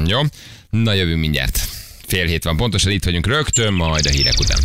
Jó? 0.07 0.21
Na 0.69 0.93
jövünk 0.93 1.19
mindjárt. 1.19 1.67
Fél 2.07 2.25
hét 2.25 2.43
van 2.43 2.57
pontosan, 2.57 2.91
itt 2.91 3.03
vagyunk 3.03 3.27
rögtön, 3.27 3.73
majd 3.73 4.05
a 4.05 4.09
hírek 4.09 4.39
után. 4.39 4.59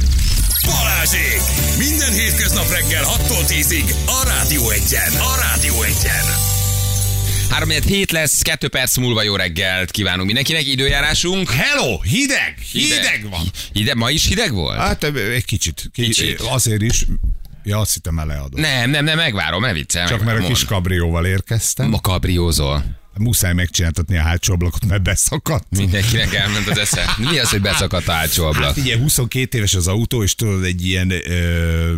Balázsék! 0.67 1.41
Minden 1.79 2.13
hétköznap 2.13 2.71
reggel 2.71 3.05
6-tól 3.05 3.45
10-ig 3.49 3.95
a 4.07 4.23
Rádió 4.27 4.71
Egyen. 4.71 5.13
A 5.13 5.41
Rádió 5.41 5.83
Egyen. 5.83 6.25
3 7.51 7.71
hét 7.71 8.11
lesz, 8.11 8.43
2 8.43 8.69
perc 8.69 8.97
múlva 8.97 9.23
jó 9.23 9.37
reggelt 9.37 9.91
kívánunk 9.91 10.27
mindenkinek, 10.27 10.67
időjárásunk. 10.67 11.51
Hello, 11.51 12.01
hideg, 12.01 12.55
hideg, 12.73 13.27
van. 13.31 13.43
Hideg, 13.73 13.97
ma 13.97 14.11
is 14.11 14.27
hideg 14.27 14.53
volt? 14.53 14.77
Hát 14.79 15.05
egy 15.05 15.45
kicsit. 15.45 15.91
Kicsit. 15.93 16.41
Azért 16.41 16.83
is. 16.83 17.05
Ja, 17.65 17.79
azt 17.79 17.95
hittem 17.95 18.15
már 18.15 18.27
leadom. 18.27 18.61
Nem, 18.61 18.91
nem, 18.91 19.05
nem, 19.05 19.17
megvárom, 19.17 19.61
ne 19.61 19.73
viccel. 19.73 20.09
Csak 20.09 20.11
mert 20.11 20.23
a 20.23 20.25
megvárom. 20.25 20.53
kis 20.53 20.65
kabrióval 20.65 21.27
érkeztem. 21.27 21.89
Ma 21.89 22.01
kabriózol. 22.01 22.85
Muszáj 23.19 23.53
megcsináltatni 23.53 24.17
a 24.17 24.23
hátsó 24.23 24.53
ablakot, 24.53 24.87
mert 24.87 25.03
beszakadt. 25.03 25.67
Mindenkinek 25.71 26.35
elment 26.35 26.69
az 26.69 26.79
esze. 26.79 27.05
Mi 27.17 27.39
az, 27.39 27.51
hogy 27.51 27.61
beszakadt 27.61 28.09
a 28.09 28.13
hátsó 28.13 28.45
ablak? 28.45 28.65
Hát 28.65 28.77
ugye 28.77 28.99
22 28.99 29.59
éves 29.59 29.75
az 29.75 29.87
autó, 29.87 30.23
és 30.23 30.35
tudod, 30.35 30.65
egy 30.65 30.87
ilyen 30.87 31.11
ö, 31.11 31.95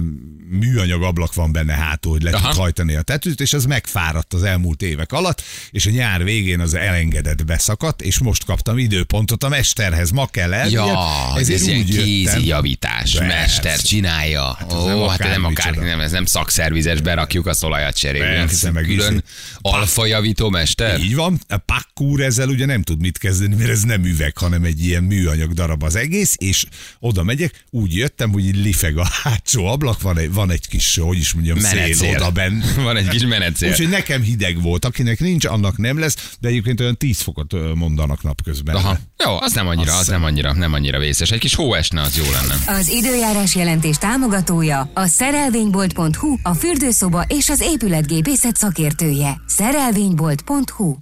műanyag 0.50 1.02
ablak 1.02 1.34
van 1.34 1.52
benne 1.52 1.72
hátul, 1.72 2.12
hogy 2.12 2.22
le 2.22 2.30
Aha. 2.30 2.48
tud 2.48 2.58
hajtani 2.58 2.94
a 2.94 3.02
tetőt, 3.02 3.40
és 3.40 3.52
az 3.52 3.64
megfáradt 3.64 4.34
az 4.34 4.42
elmúlt 4.42 4.82
évek 4.82 5.12
alatt, 5.12 5.42
és 5.70 5.86
a 5.86 5.90
nyár 5.90 6.24
végén 6.24 6.60
az 6.60 6.74
elengedett 6.74 7.44
beszakadt, 7.44 8.02
és 8.02 8.18
most 8.18 8.44
kaptam 8.44 8.78
időpontot 8.78 9.44
a 9.44 9.48
mesterhez. 9.48 10.10
Ma 10.10 10.26
kell 10.26 10.52
el. 10.52 10.68
Ja, 10.68 10.98
ez 11.36 11.48
ilyen 11.48 11.84
kézi 11.84 12.46
javítás, 12.46 13.12
Persze. 13.12 13.26
mester 13.26 13.80
csinálja. 13.80 14.58
nem 14.68 14.78
Ó, 14.78 15.06
hát 15.06 15.20
akár 15.20 15.30
nem 15.30 15.44
akár, 15.44 15.74
nem, 15.74 16.00
ez 16.00 16.10
nem 16.10 16.24
szakszervizes, 16.24 17.00
berakjuk 17.00 17.46
a 17.46 17.54
olajat 17.60 17.96
cserélünk. 17.96 18.34
Persze, 18.34 18.70
meg 18.70 18.84
külön 18.84 19.12
izé. 19.12 19.22
alfa 19.60 20.06
javító 20.06 20.50
mester. 20.50 21.00
Így 21.00 21.09
van, 21.14 21.40
a 21.48 21.56
pakkúr 21.56 22.20
ezzel 22.20 22.48
ugye 22.48 22.66
nem 22.66 22.82
tud 22.82 23.00
mit 23.00 23.18
kezdeni, 23.18 23.54
mert 23.54 23.70
ez 23.70 23.82
nem 23.82 24.04
üveg, 24.04 24.38
hanem 24.38 24.64
egy 24.64 24.84
ilyen 24.84 25.02
műanyag 25.02 25.52
darab 25.52 25.82
az 25.82 25.94
egész, 25.94 26.34
és 26.38 26.64
oda 26.98 27.22
megyek, 27.22 27.64
úgy 27.70 27.94
jöttem, 27.94 28.32
hogy 28.32 28.46
így 28.46 28.56
lifeg 28.56 28.96
a 28.96 29.08
hátsó 29.22 29.66
ablak, 29.66 30.02
van 30.02 30.18
egy, 30.18 30.32
van 30.32 30.50
egy 30.50 30.68
kis, 30.68 30.96
hogy 30.96 31.18
is 31.18 31.32
mondjam, 31.32 31.58
szél 31.58 31.74
Menetszél. 31.74 32.16
oda 32.16 32.30
benn. 32.30 32.62
Van 32.84 32.96
egy 32.96 33.08
kis 33.08 33.22
menetszél. 33.26 33.70
Úgyhogy 33.70 33.88
nekem 33.88 34.22
hideg 34.22 34.62
volt, 34.62 34.84
akinek 34.84 35.20
nincs, 35.20 35.44
annak 35.44 35.76
nem 35.76 35.98
lesz, 35.98 36.36
de 36.40 36.48
egyébként 36.48 36.80
olyan 36.80 36.96
10 36.96 37.20
fokot 37.20 37.74
mondanak 37.74 38.22
napközben. 38.22 38.74
Aha. 38.74 38.98
Jó, 39.24 39.40
az 39.40 39.52
nem 39.52 39.66
annyira, 39.66 39.96
az 39.96 40.06
nem 40.06 40.24
annyira, 40.24 40.52
nem 40.54 40.72
annyira 40.72 40.98
vészes. 40.98 41.30
Egy 41.30 41.38
kis 41.38 41.54
hó 41.54 41.74
esne, 41.74 42.00
az 42.00 42.16
jó 42.16 42.24
lenne. 42.30 42.78
Az 42.78 42.88
időjárás 42.88 43.54
jelentés 43.54 43.96
támogatója 43.96 44.90
a 44.94 45.06
szerelvénybolt.hu, 45.06 46.36
a 46.42 46.54
fürdőszoba 46.54 47.24
és 47.28 47.48
az 47.48 47.60
épületgépészet 47.60 48.56
szakértője. 48.56 49.40
Szerelvénybolt.hu 49.46 50.99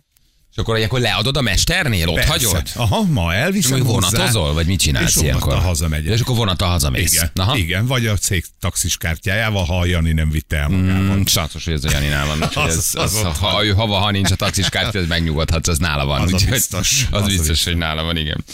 És 0.59 0.64
akkor 0.64 0.81
akkor 0.83 1.01
leadod 1.01 1.37
a 1.37 1.40
mesternél, 1.40 2.09
ott 2.09 2.14
Persze. 2.14 2.31
hagyod? 2.31 2.62
Aha, 2.75 3.03
ma 3.03 3.33
És 3.33 3.38
elviszem 3.38 3.79
hozzá, 3.81 3.90
vonatozol, 3.92 4.53
vagy 4.55 4.66
mit 4.66 4.81
csinálsz 4.81 5.16
és 5.16 5.23
ilyenkor? 5.23 5.59
hazamegyek. 5.59 6.14
És 6.14 6.21
akkor 6.21 6.37
vonattal 6.37 6.68
hazamész. 6.68 7.12
Igen, 7.12 7.31
Aha. 7.35 7.57
igen, 7.57 7.87
vagy 7.87 8.07
a 8.07 8.16
cég 8.16 8.44
taxis 8.61 8.97
kártyájával, 8.97 9.64
ha 9.64 9.79
a 9.79 9.85
Jani 9.85 10.12
nem 10.12 10.31
vitte 10.31 10.57
el 10.57 10.68
magával. 10.68 11.16
Mm, 11.16 11.23
hogy 11.64 11.73
ez 11.73 11.85
a 11.85 11.90
Janinál 11.90 12.27
van. 12.27 12.42
Az- 12.42 12.77
ez, 12.77 12.90
az 12.94 13.14
az, 13.14 13.38
ha, 13.38 13.64
ő, 13.64 13.73
hava, 13.73 13.99
ha 13.99 14.11
nincs 14.11 14.31
a 14.31 14.35
taxis 14.35 14.68
kártya, 14.68 14.99
ez 14.99 15.07
megnyugodhatsz, 15.07 15.68
az 15.68 15.79
nála 15.79 16.05
van. 16.05 16.21
Az 16.21 16.33
Úgyhogy 16.33 16.51
biztos. 16.51 17.07
Az, 17.11 17.21
Az 17.21 17.27
biztos, 17.27 17.47
biztos. 17.47 17.64
hogy 17.64 17.77
nála 17.77 18.03
van, 18.03 18.16
igen. 18.16 18.44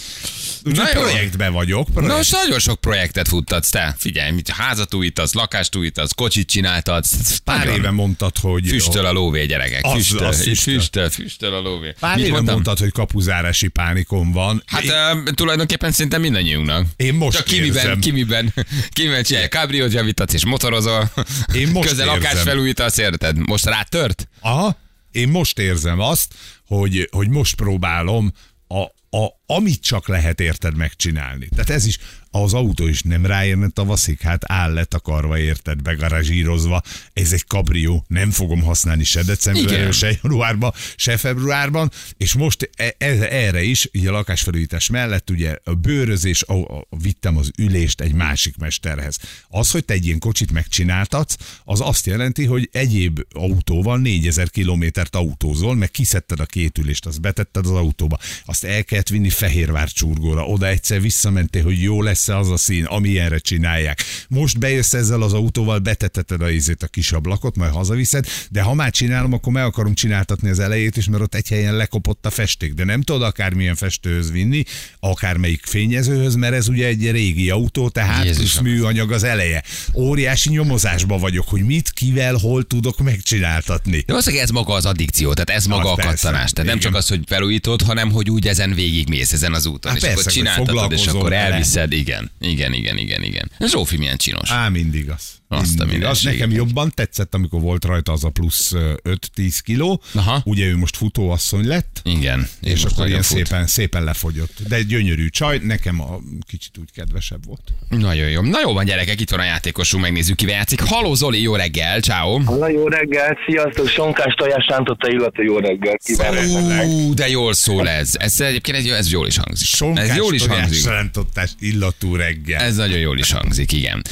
Úgyhogy 0.67 0.91
projektben 0.91 1.53
vagyok. 1.53 1.85
Projekt. 1.91 2.11
Na 2.11 2.17
most 2.17 2.33
nagyon 2.33 2.59
sok 2.59 2.81
projektet 2.81 3.29
futtatsz 3.29 3.71
te. 3.71 3.95
Figyelj, 3.99 4.31
mit 4.31 4.49
házat 4.49 4.95
újítasz, 4.95 5.33
lakást 5.35 5.77
újítasz, 5.77 6.13
kocsit 6.13 6.49
csináltatsz. 6.49 7.37
Pár 7.37 7.67
éve 7.69 7.91
mondtad, 7.91 8.39
hogy... 8.39 8.69
Füstöl 8.69 9.07
a 9.07 9.13
lóvé, 9.13 9.47
gyerekek. 9.47 9.85
Az- 9.85 9.93
Füstöl, 9.93 10.27
az 10.27 10.43
füstöl. 10.43 10.75
füstöl, 10.75 11.11
füstöl 11.11 11.55
a 11.55 11.61
lóvé. 11.61 11.95
Pár 12.01 12.19
éve 12.19 12.31
mondtam? 12.31 12.53
mondtad, 12.55 12.79
hogy 12.79 12.93
kapuzárási 12.93 13.69
pánikom 13.69 14.33
van. 14.33 14.63
Hát 14.67 14.83
Én- 14.83 14.91
uh, 14.91 15.29
tulajdonképpen 15.31 15.93
szinte 15.93 16.19
mindannyiunknak. 16.19 16.87
Én 16.97 17.15
most 17.15 17.37
Csak 17.37 17.47
ki 17.47 17.61
miben, 17.61 17.77
érzem. 17.85 18.01
ki 18.01 18.11
miben, 18.11 18.55
ki 18.91 19.03
miben 19.03 19.23
csinálja, 19.23 19.49
kábriót 19.49 19.93
javítatsz 19.93 20.33
és 20.33 20.45
motorozol. 20.45 21.11
Én 21.55 21.69
most 21.69 21.89
Közel 21.89 22.07
lakás 22.07 22.31
érzem. 22.31 22.45
felújítasz, 22.45 22.97
érted? 22.99 23.37
Most 23.39 23.65
rátört? 23.65 24.29
Aha, 24.41 24.77
én 25.11 25.29
most 25.29 25.59
érzem 25.59 26.01
azt, 26.01 26.35
hogy, 26.67 27.09
hogy 27.13 27.29
most 27.29 27.55
próbálom 27.55 28.33
a 28.69 28.85
a, 29.15 29.43
amit 29.47 29.83
csak 29.83 30.09
lehet 30.09 30.41
érted 30.41 30.77
megcsinálni. 30.77 31.49
Tehát 31.49 31.71
ez 31.71 31.87
is, 31.87 31.99
az 32.31 32.55
autó 32.55 32.87
is 32.87 33.03
nem 33.03 33.27
ráérne 33.27 33.69
tavaszig, 33.69 34.21
hát 34.21 34.43
áll 34.47 34.73
letakarva 34.73 35.39
érted, 35.39 35.83
begarazsírozva. 35.83 36.83
Ez 37.13 37.33
egy 37.33 37.45
kabrió, 37.45 38.05
nem 38.09 38.31
fogom 38.31 38.63
használni 38.63 39.05
se 39.05 39.23
decemberben, 39.23 39.93
se 39.93 40.19
januárban, 40.23 40.73
se 40.97 41.17
februárban, 41.17 41.91
és 42.17 42.35
most 42.35 42.71
e- 42.77 42.95
e- 42.99 43.29
erre 43.31 43.63
is, 43.63 43.89
így 43.93 44.07
a 44.07 44.13
lakásfelújítás 44.13 44.89
mellett 44.89 45.31
ugye 45.31 45.57
a 45.65 45.75
bőrözés, 45.75 46.43
a, 46.43 46.53
a, 46.53 46.87
vittem 46.91 47.37
az 47.37 47.51
ülést 47.59 48.01
egy 48.01 48.15
másik 48.15 48.57
mesterhez. 48.57 49.19
Az, 49.49 49.71
hogy 49.71 49.85
te 49.85 49.95
egy 49.95 50.07
ilyen 50.07 50.19
kocsit 50.19 50.53
megcsináltatsz, 50.53 51.37
az 51.65 51.81
azt 51.81 52.07
jelenti, 52.07 52.45
hogy 52.45 52.69
egyéb 52.73 53.21
autóval 53.33 53.99
4000 53.99 54.51
kilométert 54.51 55.15
autózol, 55.17 55.75
meg 55.75 55.91
kiszedted 55.91 56.41
a 56.41 56.47
két 56.47 56.79
ülést, 56.79 57.07
azt 57.07 57.21
betetted 57.21 57.65
az 57.65 57.73
autóba, 57.73 58.19
azt 58.45 58.65
el 58.65 58.85
kellett 59.05 59.23
vinni 59.23 59.31
Fehérvár 59.31 59.89
csurgóra, 59.89 60.45
oda 60.45 60.67
egyszer 60.67 61.01
visszamentél, 61.01 61.63
hogy 61.63 61.83
jó 61.83 62.03
lesz-e 62.03 62.39
az 62.39 62.51
a 62.51 62.57
szín, 62.57 62.85
amilyenre 62.85 63.39
csinálják. 63.39 64.03
Most 64.29 64.59
bejössz 64.59 64.93
ezzel 64.95 65.23
az 65.23 65.33
autóval, 65.33 65.79
beteteted 65.79 66.41
a 66.43 66.51
ízét 66.51 66.83
a 66.83 66.87
kis 66.87 67.13
ablakot, 67.13 67.57
majd 67.57 67.73
hazaviszed, 67.73 68.27
de 68.51 68.63
ha 68.63 68.75
már 68.75 68.91
csinálom, 68.91 69.33
akkor 69.33 69.53
meg 69.53 69.65
akarom 69.65 69.95
csináltatni 69.95 70.49
az 70.49 70.59
elejét 70.59 70.97
is, 70.97 71.09
mert 71.09 71.23
ott 71.23 71.35
egy 71.35 71.49
helyen 71.49 71.77
lekopott 71.77 72.27
a 72.27 72.31
festék, 72.31 72.73
de 72.75 72.85
nem 72.85 73.03
tudod 73.03 73.23
akármilyen 73.23 73.75
festőhöz 73.75 74.31
vinni, 74.31 74.63
akármelyik 75.01 75.65
fényezőhöz, 75.67 76.35
mert 76.35 76.55
ez 76.55 76.69
ugye 76.69 76.87
egy 76.87 77.11
régi 77.11 77.51
autó, 77.51 77.89
tehát 77.89 78.25
Jézusom. 78.25 78.63
plusz 78.65 78.73
műanyag 78.75 79.13
az 79.13 79.23
eleje. 79.23 79.63
Óriási 79.95 80.51
nyomozásban 80.51 81.21
vagyok, 81.21 81.49
hogy 81.49 81.63
mit, 81.63 81.91
kivel, 81.91 82.35
hol 82.35 82.67
tudok 82.67 82.99
megcsináltatni. 82.99 83.97
De 83.97 84.05
valószínűleg 84.07 84.45
ez 84.45 84.51
maga 84.51 84.73
az 84.73 84.87
addikció, 84.87 85.33
tehát 85.33 85.51
ez 85.51 85.67
maga 85.67 85.83
Az 85.83 85.91
a 85.91 85.95
persze. 85.95 86.11
kattanás. 86.11 86.51
Tehát 86.53 86.71
nem 86.71 86.79
Igen. 86.79 86.91
csak 86.91 86.95
az, 86.95 87.09
hogy 87.09 87.21
felújítod, 87.27 87.83
hanem 87.83 88.11
hogy 88.11 88.31
úgy 88.31 88.49
ezen 88.49 88.73
végigmész 88.95 89.33
ezen 89.33 89.55
az 89.55 89.67
úton. 89.67 89.93
Hát 89.93 90.01
és 90.01 90.07
akkor 90.07 90.15
persze, 90.23 90.41
hogy 90.41 90.53
csináltatod, 90.55 90.93
és 90.93 91.07
akkor 91.07 91.31
vele. 91.31 91.43
elviszed. 91.43 91.93
Igen, 91.93 92.31
igen, 92.41 92.73
igen, 92.73 92.99
igen, 92.99 93.23
igen. 93.23 93.51
Zsófi 93.67 93.97
milyen 93.97 94.17
csinos. 94.17 94.51
Á, 94.51 94.69
mindig 94.69 95.11
az. 95.11 95.43
Azt 95.55 95.81
a. 95.81 96.09
Az 96.09 96.23
nekem 96.23 96.51
jobban 96.51 96.93
tetszett, 96.95 97.35
amikor 97.35 97.61
volt 97.61 97.85
rajta 97.85 98.13
az 98.13 98.25
a 98.25 98.29
plusz 98.31 98.73
ö, 98.73 98.93
5-10 99.37 99.59
kiló. 99.65 100.03
Aha. 100.15 100.43
Ugye 100.45 100.67
ő 100.67 100.77
most 100.77 100.97
futóasszony 100.97 101.67
lett, 101.67 102.01
Igen. 102.05 102.49
és 102.61 102.85
akkor 102.85 103.07
ilyen 103.07 103.23
fut. 103.23 103.37
szépen, 103.37 103.67
szépen 103.67 104.05
lefogyott. 104.05 104.53
De 104.69 104.77
egy 104.77 104.87
gyönyörű 104.87 105.29
csaj, 105.29 105.59
nekem 105.63 106.01
a 106.01 106.19
kicsit 106.49 106.79
úgy 106.79 106.89
kedvesebb 106.95 107.47
volt. 107.47 107.61
Nagyon 107.89 108.29
jó. 108.29 108.41
Na 108.43 108.61
jó 108.61 108.73
van, 108.73 108.85
gyerekek, 108.85 109.21
itt 109.21 109.31
van 109.31 109.41
a 109.41 109.45
játékosunk, 109.45 110.03
megnézzük, 110.03 110.37
kivel 110.37 110.55
játszik. 110.55 110.81
Haló 110.81 111.15
Zoli, 111.15 111.43
jó 111.43 111.55
reggel, 111.57 112.01
ciao. 112.01 112.39
Na 112.39 112.69
jó 112.69 112.89
reggel, 112.89 113.39
sziasztok, 113.47 113.89
sonkás 113.89 114.35
tojás 114.35 114.67
rántotta 114.69 115.11
illatú 115.11 115.43
jó 115.43 115.59
reggel 115.59 115.97
kívánok. 116.05 117.15
De 117.15 117.29
jól 117.29 117.53
szól 117.53 117.89
ez. 117.89 118.11
Ez 118.19 118.41
egyébként 118.41 118.77
ez, 118.77 118.85
ez 118.85 119.11
jól 119.11 119.27
is 119.27 119.37
hangzik. 119.37 119.67
Sonkás 119.67 120.09
ez 120.09 120.17
jól 120.17 120.35
is 120.35 120.47
hangzik. 120.47 120.85
rántottás 120.85 121.51
illatú 121.59 122.15
reggel. 122.17 122.61
Ez 122.61 122.77
nagyon 122.77 122.99
jól 122.99 123.19
is 123.19 123.33
hangzik, 123.33 123.73
igen. 123.73 124.03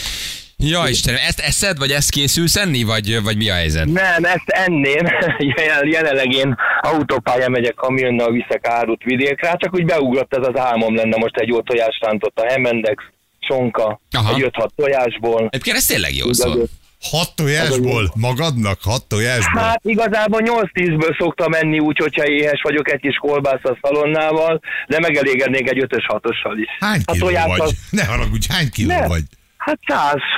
Ja, 0.64 0.82
Istenem, 0.88 1.20
ezt 1.26 1.40
eszed, 1.40 1.78
vagy 1.78 1.90
ezt 1.90 2.10
készülsz 2.10 2.56
enni, 2.56 2.82
vagy, 2.82 3.22
vagy 3.22 3.36
mi 3.36 3.48
a 3.50 3.54
helyzet? 3.54 3.84
Nem, 3.86 4.24
ezt 4.24 4.48
enném. 4.48 5.06
Jelen- 5.56 5.86
Jelenleg 5.92 6.32
én 6.32 6.54
autópályán 6.80 7.50
megyek 7.50 7.74
kamionnal, 7.74 8.32
viszek 8.32 8.66
árut 8.68 9.02
vidékre, 9.04 9.54
csak 9.58 9.74
úgy 9.74 9.84
beugrott 9.84 10.34
ez 10.36 10.46
az 10.52 10.60
álmom 10.60 10.94
lenne 10.94 11.16
most 11.16 11.36
egy 11.36 11.48
jó 11.48 11.60
tojás 11.60 11.98
rántott 12.00 12.38
a 12.38 12.46
Hemendex, 12.46 13.02
sonka, 13.40 14.00
Aha. 14.10 14.34
egy 14.34 14.50
5-6 14.52 14.68
tojásból. 14.76 15.46
Egyébként 15.50 15.76
ez 15.76 15.84
tényleg 15.86 16.14
jól 16.14 16.34
szól. 16.34 16.66
Hat 17.10 17.32
tojásból? 17.36 18.12
Magadnak? 18.14 18.78
Hat 18.82 19.04
tojásból? 19.04 19.62
Hát 19.62 19.80
igazából 19.84 20.40
8-10-ből 20.44 21.18
szoktam 21.18 21.52
enni 21.52 21.78
úgy, 21.78 21.98
hogyha 21.98 22.26
éhes 22.26 22.60
vagyok 22.62 22.92
egy 22.92 23.00
kis 23.00 23.16
kolbász 23.16 23.60
a 23.64 23.78
szalonnával, 23.80 24.60
de 24.88 24.98
megelégednék 25.00 25.70
egy 25.70 25.84
5-ös 25.88 26.04
6-ossal 26.08 26.54
is. 26.56 26.68
Hány 26.80 27.00
A 27.04 27.12
kiló 27.12 27.26
tojás 27.26 27.44
vagy? 27.46 27.60
az- 27.60 27.74
Ne 27.90 28.04
haragudj, 28.04 28.46
hány 28.50 28.70
kiló 28.70 28.88
Nem. 28.88 29.08
vagy? 29.08 29.22
Hát 29.64 29.78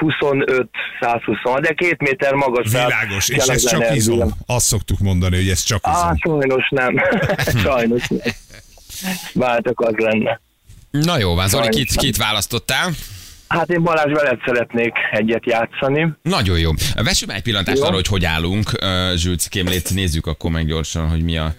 125-120, 0.00 1.58
de 1.60 1.72
két 1.72 2.00
méter 2.02 2.32
magas. 2.32 2.70
Világos, 2.70 3.28
és 3.28 3.36
ez 3.36 3.62
csak 3.62 3.72
energia. 3.72 3.96
izom. 3.96 4.30
Azt 4.46 4.66
szoktuk 4.66 4.98
mondani, 4.98 5.36
hogy 5.36 5.48
ez 5.48 5.62
csak 5.62 5.80
Á, 5.82 5.90
izom. 5.90 6.40
sajnos 6.40 6.68
nem. 6.70 6.94
sajnos 7.64 8.06
nem. 8.08 8.32
Váltak 9.32 9.80
az 9.80 9.94
lenne. 9.96 10.40
Na 10.90 11.18
jó, 11.18 11.34
van, 11.34 11.48
Zoli, 11.48 11.62
Sajnos 11.62 11.80
kit, 11.80 11.96
kit 12.00 12.16
választottál? 12.16 12.90
Hát 13.48 13.70
én 13.70 13.82
Balázs 13.82 14.12
veled 14.12 14.38
szeretnék 14.44 14.92
egyet 15.12 15.46
játszani. 15.46 16.12
Nagyon 16.22 16.58
jó. 16.58 16.70
Vessük 16.94 17.28
már 17.28 17.36
egy 17.36 17.42
pillantást 17.42 17.78
Jó. 17.78 17.84
arra, 17.84 17.94
hogy 17.94 18.06
hogy 18.06 18.24
állunk. 18.24 18.70
Uh, 18.82 19.14
Zsülc, 19.16 19.46
kémlét, 19.46 19.94
nézzük 19.94 20.26
akkor 20.26 20.50
meg 20.50 20.66
gyorsan, 20.66 21.08
hogy 21.08 21.22
mi 21.22 21.36
a, 21.36 21.54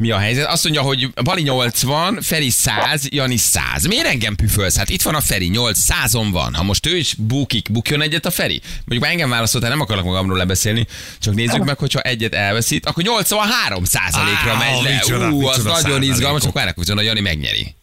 mi 0.00 0.10
a 0.10 0.18
helyzet. 0.18 0.46
Azt 0.46 0.62
mondja, 0.64 0.82
hogy 0.82 1.08
Bali 1.22 1.42
80, 1.42 2.18
Feri 2.22 2.50
100, 2.50 3.06
Jani 3.08 3.36
100. 3.36 3.86
Miért 3.86 4.06
engem 4.06 4.34
püfölsz? 4.34 4.76
Hát 4.76 4.88
itt 4.88 5.02
van 5.02 5.14
a 5.14 5.20
Feri, 5.20 5.46
8, 5.46 5.78
100 5.78 6.12
van. 6.12 6.54
Ha 6.54 6.62
most 6.62 6.86
ő 6.86 6.96
is 6.96 7.14
bukik, 7.14 7.72
bukjon 7.72 8.02
egyet 8.02 8.26
a 8.26 8.30
Feri? 8.30 8.60
Mondjuk 8.76 9.00
már 9.00 9.10
engem 9.10 9.30
válaszoltál, 9.30 9.70
nem 9.70 9.80
akarok 9.80 10.04
magamról 10.04 10.36
lebeszélni, 10.36 10.86
csak 11.18 11.34
nézzük 11.34 11.64
meg, 11.64 11.78
hogyha 11.78 12.00
egyet 12.00 12.34
elveszít, 12.34 12.86
akkor 12.86 13.02
83 13.02 13.84
százalékra 13.84 14.56
megy 14.56 14.82
le. 14.82 14.90
micsoda, 14.90 15.30
Ú, 15.30 15.46
az 15.46 15.56
micsoda 15.56 15.80
nagyon 15.80 16.02
izgalmas, 16.02 16.42
csak 16.42 16.52
várnak, 16.52 16.76
hogy 16.76 16.90
a 16.90 17.02
Jani 17.02 17.20
megnyeri. 17.20 17.74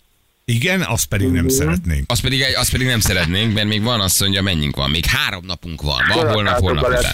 Igen, 0.51 0.81
azt 0.81 1.05
pedig 1.05 1.27
nem 1.27 1.47
szeretnénk. 1.47 2.11
Azt 2.11 2.21
pedig, 2.21 2.43
azt 2.55 2.71
pedig 2.71 2.87
nem 2.87 2.99
szeretnénk, 2.99 3.53
mert 3.53 3.67
még 3.67 3.81
van, 3.83 3.99
azt 4.01 4.19
mondja, 4.19 4.41
mennyünk 4.41 4.75
van. 4.75 4.89
Még 4.89 5.05
három 5.05 5.45
napunk 5.45 5.81
van. 5.81 5.97
Van 6.13 6.29
holnap, 6.33 6.59
holnap 6.59 6.87
után. 6.87 7.13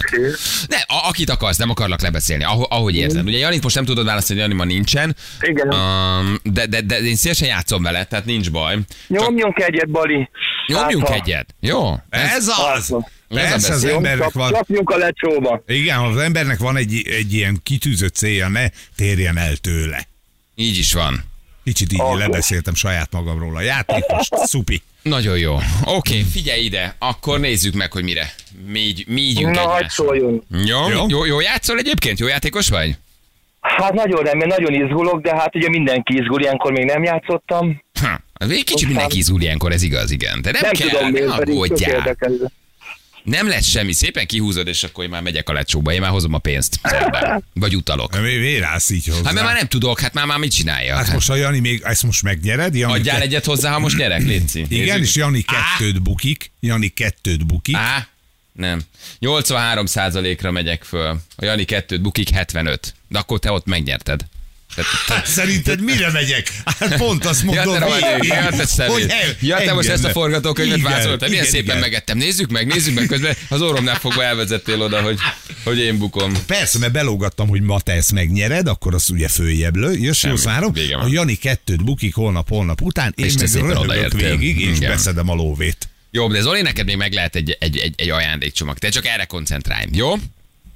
Ne, 0.68 0.76
a, 0.76 1.08
akit 1.08 1.30
akarsz, 1.30 1.56
nem 1.56 1.70
akarlak 1.70 2.00
lebeszélni, 2.00 2.44
ahogy, 2.44 2.66
ahogy 2.68 2.96
érzed. 2.96 3.26
Ugye 3.26 3.38
Janit 3.38 3.62
most 3.62 3.74
nem 3.74 3.84
tudod 3.84 4.04
válaszolni, 4.04 4.42
Jani 4.42 4.54
ma 4.54 4.64
nincsen. 4.64 5.16
Igen. 5.40 5.74
Um, 5.74 6.38
de, 6.42 6.66
de, 6.66 6.80
de, 6.80 6.98
én 7.00 7.16
szívesen 7.16 7.48
játszom 7.48 7.82
vele, 7.82 8.04
tehát 8.04 8.24
nincs 8.24 8.50
baj. 8.50 8.74
Csak 8.74 8.84
Nyomjunk 9.08 9.58
egyet, 9.58 9.90
Bali. 9.90 10.28
nyomjunk 10.66 11.08
Hát, 11.08 11.16
egyet. 11.20 11.54
Jó? 11.60 11.94
Ez 12.10 12.48
az! 12.48 12.88
Hát, 12.88 13.12
Persze, 13.28 13.54
az 13.54 13.68
beszél. 13.82 13.94
embernek 13.96 14.32
van, 14.32 14.52
csapjunk 14.52 14.90
a 14.90 14.96
lecsóba. 14.96 15.62
igen, 15.66 15.98
ha 15.98 16.06
az 16.06 16.16
embernek 16.16 16.58
van 16.58 16.76
egy, 16.76 17.08
egy 17.08 17.32
ilyen 17.34 17.60
kitűzött 17.62 18.14
célja, 18.14 18.48
ne 18.48 18.66
térjen 18.96 19.36
el 19.38 19.56
tőle. 19.56 20.06
Így 20.54 20.78
is 20.78 20.92
van. 20.92 21.32
Kicsit 21.64 21.92
így 21.92 22.00
Akkor. 22.00 22.18
lebeszéltem 22.18 22.74
saját 22.74 23.12
magamról. 23.12 23.56
A 23.56 23.60
játékos, 23.60 24.28
szupi. 24.52 24.82
Nagyon 25.02 25.38
jó. 25.38 25.56
Oké, 25.84 26.20
figyelj 26.32 26.64
ide, 26.64 26.94
akkor 26.98 27.40
nézzük 27.40 27.74
meg, 27.74 27.92
hogy 27.92 28.02
mire. 28.04 28.34
Mígy, 28.66 29.04
mígyünk 29.08 29.54
Na, 29.54 29.60
egymásra. 29.60 30.14
Jó? 30.14 30.40
Jó. 30.64 31.06
Jó, 31.08 31.24
jó 31.24 31.40
játszol 31.40 31.78
egyébként? 31.78 32.18
Jó 32.18 32.26
játékos 32.26 32.68
vagy? 32.68 32.96
Hát 33.60 33.92
nagyon 33.92 34.22
remélem, 34.22 34.48
nagyon 34.48 34.84
izgulok, 34.84 35.20
de 35.22 35.36
hát 35.36 35.54
ugye 35.54 35.68
mindenki 35.68 36.14
izgul, 36.18 36.40
ilyenkor 36.40 36.72
még 36.72 36.84
nem 36.84 37.02
játszottam. 37.02 37.82
Ha, 38.00 38.20
egy 38.38 38.64
kicsit 38.64 38.86
mindenki 38.88 39.18
izgul 39.18 39.40
ilyenkor, 39.42 39.72
ez 39.72 39.82
igaz, 39.82 40.10
igen. 40.10 40.42
De 40.42 40.50
nem, 40.50 40.60
Nem 40.62 40.72
kell, 40.72 40.88
tudom 40.88 41.10
ne 41.26 41.34
aggódjál. 41.34 42.16
Nem 43.24 43.48
lesz 43.48 43.66
semmi, 43.66 43.92
szépen 43.92 44.26
kihúzod, 44.26 44.66
és 44.66 44.82
akkor 44.82 45.04
én 45.04 45.10
már 45.10 45.22
megyek 45.22 45.48
a 45.48 45.52
lecsóba, 45.52 45.92
én 45.92 46.00
már 46.00 46.10
hozom 46.10 46.32
a 46.34 46.38
pénzt. 46.38 46.78
Szerdán. 46.82 47.44
Vagy 47.54 47.76
utalok. 47.76 48.20
Mi, 48.20 48.36
miért 48.36 48.62
állsz 48.64 48.90
így 48.90 49.06
hozzá? 49.06 49.22
Hát 49.24 49.32
mert 49.32 49.46
már 49.46 49.54
nem 49.56 49.68
tudok, 49.68 50.00
hát 50.00 50.12
már, 50.14 50.26
már 50.26 50.38
mit 50.38 50.52
csináljak? 50.52 50.96
Hát 50.96 51.04
Hát 51.04 51.14
most 51.14 51.30
a 51.30 51.34
Jani 51.34 51.58
még, 51.58 51.82
ezt 51.84 52.02
most 52.02 52.22
megnyered? 52.22 52.74
Jani 52.74 52.92
Adjál 52.92 53.16
ke- 53.16 53.24
egyet 53.24 53.44
hozzá, 53.44 53.72
ha 53.72 53.78
most 53.78 53.96
nyerek, 53.96 54.22
Léci. 54.22 54.64
Igen, 54.68 55.00
és 55.02 55.14
Jani 55.14 55.42
kettőt 55.42 56.02
bukik. 56.02 56.50
Jani 56.60 56.88
kettőt 56.88 57.46
bukik. 57.46 57.76
Á, 57.76 58.08
nem. 58.52 58.82
83 59.18 59.84
ra 60.40 60.50
megyek 60.50 60.82
föl. 60.84 61.20
A 61.36 61.44
Jani 61.44 61.64
kettőt 61.64 62.00
bukik 62.00 62.28
75. 62.30 62.94
De 63.08 63.18
akkor 63.18 63.38
te 63.38 63.52
ott 63.52 63.66
megnyerted. 63.66 64.20
Hát 65.06 65.26
szerinted 65.26 65.80
mire 65.80 66.10
megyek? 66.10 66.52
Hát 66.64 66.96
pont 66.96 67.24
azt 67.24 67.42
mondom, 67.42 67.64
Ja, 67.64 67.72
te 67.72 67.78
rohadt, 67.78 68.24
ja, 68.24 68.48
te 68.50 68.66
szemét. 68.66 69.10
el- 69.10 69.36
ja, 69.40 69.56
te 69.56 69.72
most 69.72 69.88
ezt 69.88 70.04
a 70.04 70.08
forgatókönyvet 70.08 70.80
vázoltad. 70.80 71.28
Milyen 71.28 71.44
igen, 71.44 71.54
szépen 71.54 71.64
igen. 71.76 71.78
megettem. 71.78 72.18
Nézzük 72.18 72.50
meg, 72.50 72.66
nézzük 72.66 72.94
meg. 72.94 73.06
Közben 73.06 73.36
az 73.48 73.62
orromnál 73.62 73.94
fogva 73.94 74.24
elvezettél 74.24 74.82
oda, 74.82 75.02
hogy, 75.02 75.18
hogy 75.64 75.78
én 75.78 75.98
bukom. 75.98 76.32
Persze, 76.46 76.78
mert 76.78 76.92
belógattam, 76.92 77.48
hogy 77.48 77.62
ma 77.62 77.80
te 77.80 77.92
ezt 77.92 78.12
megnyered, 78.12 78.66
akkor 78.68 78.94
az 78.94 79.10
ugye 79.10 79.28
följebb 79.28 79.76
lő. 79.76 79.92
Jössz. 79.92 80.22
Vége 80.72 80.96
van. 80.96 81.04
A 81.04 81.08
Jani 81.10 81.34
kettőt 81.34 81.84
bukik 81.84 82.14
holnap, 82.14 82.48
holnap 82.48 82.80
után, 82.80 83.12
én 83.16 83.24
És 83.24 83.34
te 83.34 83.46
meg 83.52 83.70
röhögök 83.70 84.12
végig, 84.12 84.60
és 84.60 84.76
Igen. 84.76 84.90
beszedem 84.90 85.28
a 85.28 85.34
lóvét. 85.34 85.88
Jó, 86.10 86.28
de 86.28 86.40
Zoli, 86.40 86.62
neked 86.62 86.86
még 86.86 86.96
meg 86.96 87.12
lehet 87.12 87.36
egy, 87.36 87.56
egy, 87.60 87.78
egy, 87.78 87.94
egy 87.96 88.10
ajándékcsomag. 88.10 88.78
Te 88.78 88.88
csak 88.88 89.06
erre 89.06 89.24
koncentrálj, 89.24 89.86
jó? 89.92 90.14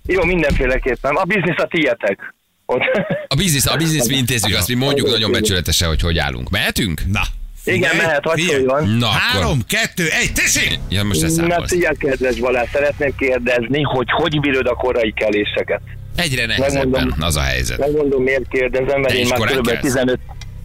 Jó, 0.07 0.25
mindenféleképpen. 0.25 1.15
A 1.15 1.25
biznisz 1.25 1.59
a 1.59 1.67
tietek. 1.67 2.35
Ott. 2.73 2.83
A 3.29 3.35
biznisz, 3.35 3.67
a 3.67 3.77
biznisz 3.77 4.09
mi 4.09 4.17
intézzük, 4.17 4.57
azt 4.57 4.69
mi 4.69 4.75
mondjuk 4.75 5.11
nagyon 5.11 5.33
becsületesen, 5.33 5.89
hogy 5.89 6.01
hogy 6.01 6.19
állunk. 6.19 6.51
Mehetünk? 6.51 7.03
Na. 7.07 7.21
Igen, 7.65 7.91
figyelj, 7.91 8.07
mehet, 8.07 8.25
hogy 8.25 8.41
figyelj. 8.41 8.65
szóljon. 8.67 8.89
Na, 8.89 9.07
akkor. 9.07 9.19
Három, 9.21 9.61
kettő, 9.69 10.09
egy, 10.23 10.33
tessék! 10.33 10.79
Ja, 10.89 11.05
most 11.05 11.23
ezt 11.23 11.37
Na, 11.37 11.67
szia, 11.67 11.93
kedves 11.99 12.37
Balázs, 12.39 12.69
szeretném 12.73 13.15
kérdezni, 13.19 13.83
hogy 13.83 14.07
hogy 14.11 14.41
bírod 14.41 14.67
a 14.67 14.75
korai 14.75 15.13
keléseket? 15.13 15.81
Egyre 16.17 16.47
nehezebben 16.47 16.89
Megmondom. 16.89 17.23
az 17.23 17.37
a 17.37 17.41
helyzet. 17.41 17.79
Megmondom, 17.79 18.23
miért 18.23 18.49
kérdezem, 18.49 19.01
mert 19.01 19.13
Te 19.15 19.19
én 19.19 19.27
már 19.27 19.39
kb. 19.39 19.67
kelsz? 19.67 19.81
15 19.81 20.19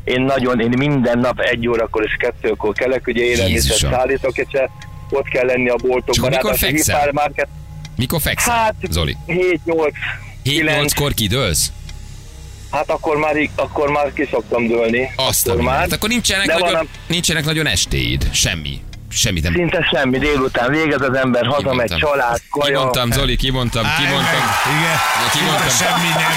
én 0.04 0.22
nagyon, 0.22 0.60
én 0.60 0.72
minden 0.78 1.20
nap 1.20 1.40
egy 1.40 1.68
órakor 1.68 2.04
és 2.04 2.16
kettőkor 2.20 2.74
kelek, 2.74 3.08
ugye 3.08 3.24
élelmiszer 3.24 3.92
szállítok, 3.92 4.38
és 4.38 4.48
ott 5.10 5.28
kell 5.28 5.46
lenni 5.46 5.70
a 5.70 5.76
boltokban. 5.76 6.32
Csak 6.32 6.42
mikor 6.42 6.58
fekszel? 6.58 7.12
Mikor 7.96 8.22
fekszel, 8.22 8.54
Hát, 8.54 8.76
Zoli? 8.90 9.18
7-8, 9.28 9.94
9, 10.44 10.92
7-8-kor 10.94 11.14
kidőlsz? 11.14 11.72
Hát 12.74 12.90
akkor 12.90 13.18
már, 13.18 13.36
akkor 13.56 13.90
már 13.90 14.14
ki 14.14 14.28
szoktam 14.32 14.68
dőlni. 14.68 15.10
Azt 15.16 15.48
akkor 15.48 15.62
már. 15.62 15.78
hát 15.80 15.92
akkor 15.92 16.10
nincsenek, 16.10 16.46
De 16.46 16.54
nagyon, 16.54 16.76
a- 16.76 16.84
nincsenek 17.08 17.46
nagyon 17.46 17.68
estéid. 17.68 18.30
Semmi. 18.34 18.82
Semmit 19.10 19.44
nem. 19.44 19.54
Szinte 19.54 19.88
semmi, 19.92 20.18
délután 20.18 20.72
végez 20.72 21.02
az 21.02 21.16
ember, 21.16 21.46
hazamegy, 21.46 21.94
család, 21.96 22.40
kaja. 22.50 22.78
Kimondtam, 22.78 23.12
Zoli, 23.12 23.36
kimondtam, 23.36 23.84
kimondtam. 23.98 24.42
Igen. 24.78 24.98
Kimondtam. 25.34 25.70
Semmi 25.70 26.08
nem. 26.08 26.32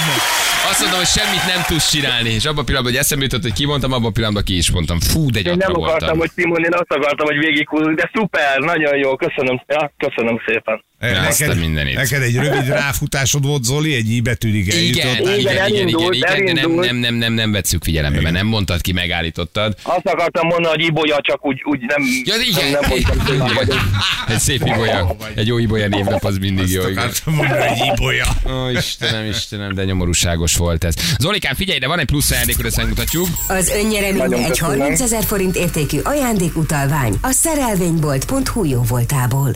Azt 0.70 0.81
mondom, 0.81 0.99
hogy 0.99 1.07
semmit 1.09 1.46
nem 1.55 1.62
tudsz 1.66 1.90
csinálni. 1.90 2.29
És 2.31 2.44
abban 2.44 2.59
a 2.59 2.64
pillanatban, 2.64 2.92
hogy 2.92 3.03
eszembe 3.03 3.25
jutott, 3.25 3.42
hogy 3.42 3.53
kimondtam, 3.53 3.92
abban 3.92 4.07
a 4.07 4.11
pillanatban 4.11 4.44
ki 4.44 4.57
is 4.57 4.70
mondtam. 4.70 5.01
Fú, 5.01 5.31
de 5.31 5.38
Én 5.38 5.44
gyatra 5.44 5.59
nem 5.59 5.70
akartam, 5.83 5.99
voltam. 5.99 6.18
hogy 6.18 6.31
kimondni, 6.37 6.64
én 6.64 6.75
azt 6.83 6.92
akartam, 6.99 7.27
hogy 7.27 7.38
végighúzni, 7.38 7.94
de 7.94 8.11
szuper, 8.14 8.59
nagyon 8.59 8.96
jó, 8.96 9.16
köszönöm, 9.16 9.62
ja, 9.66 9.92
köszönöm 9.99 10.37
szépen. 10.46 10.85
Azt 11.00 11.40
a 11.40 11.54
mindenit. 11.54 11.94
neked 11.94 12.22
egy 12.22 12.35
rövid 12.37 12.66
ráfutásod 12.66 13.46
volt, 13.46 13.64
Zoli, 13.64 13.94
egy 13.94 14.11
i 14.11 14.20
betűig 14.20 14.66
Igen, 14.66 14.78
igen, 14.82 15.06
eljutottál. 15.06 15.38
igen, 15.38 15.52
igen, 15.52 15.52
igen, 15.52 15.62
elindult, 15.64 16.14
igen, 16.14 16.44
de 16.44 16.52
nem, 16.52 16.56
elindult. 16.56 16.87
nem, 16.87 16.96
nem, 16.96 17.14
nem, 17.14 17.32
nem 17.32 17.52
vettük 17.52 17.82
figyelembe, 17.85 18.20
mert 18.20 18.35
nem 18.35 18.46
mondtad 18.46 18.80
ki, 18.80 18.92
megállítottad. 18.92 19.76
Azt 19.82 20.06
akartam 20.06 20.46
mondani, 20.46 20.74
hogy 20.76 20.85
Ibolya, 20.85 21.18
csak 21.22 21.46
úgy, 21.46 21.62
úgy 21.64 21.80
nem, 21.80 22.02
Ja, 22.24 22.35
igen. 22.48 22.70
nem, 22.70 22.80
mondtam, 22.88 23.38
nem 23.38 23.54
vagyok. 23.54 23.80
Egy 24.28 24.38
szép 24.38 24.61
ibolya, 24.66 25.16
egy 25.35 25.46
jó 25.46 25.59
ibolya 25.59 25.88
névnap 25.88 26.24
az 26.24 26.38
mindig 26.38 26.68
jó. 26.70 26.80
Azt 26.80 26.90
igen. 26.90 27.02
akartam 27.02 27.35
mondani, 27.35 27.66
hogy 27.66 27.92
ibolya. 27.94 28.26
Ó, 28.50 28.68
Istenem, 28.68 29.24
Istenem, 29.28 29.74
de 29.74 29.85
nyomorúságos 29.85 30.56
volt 30.56 30.85
ez. 30.85 30.94
Zolikán, 31.18 31.54
figyelj, 31.54 31.78
de 31.78 31.87
van 31.87 31.98
egy 31.98 32.06
plusz 32.06 32.30
ajándékot, 32.30 32.64
ezt 32.64 32.76
megmutatjuk. 32.76 33.26
Az 33.48 33.68
önnyereménye 33.68 34.24
Nagyon 34.24 34.40
egy 34.44 34.48
köszönöm. 34.48 34.78
30 34.78 35.00
ezer 35.00 35.24
forint 35.24 35.56
értékű 35.56 35.98
ajándékutalvány 36.04 37.18
a 37.22 37.30
szerelvénybolt.hu 37.30 38.64
jó 38.64 38.82
voltából. 38.82 39.54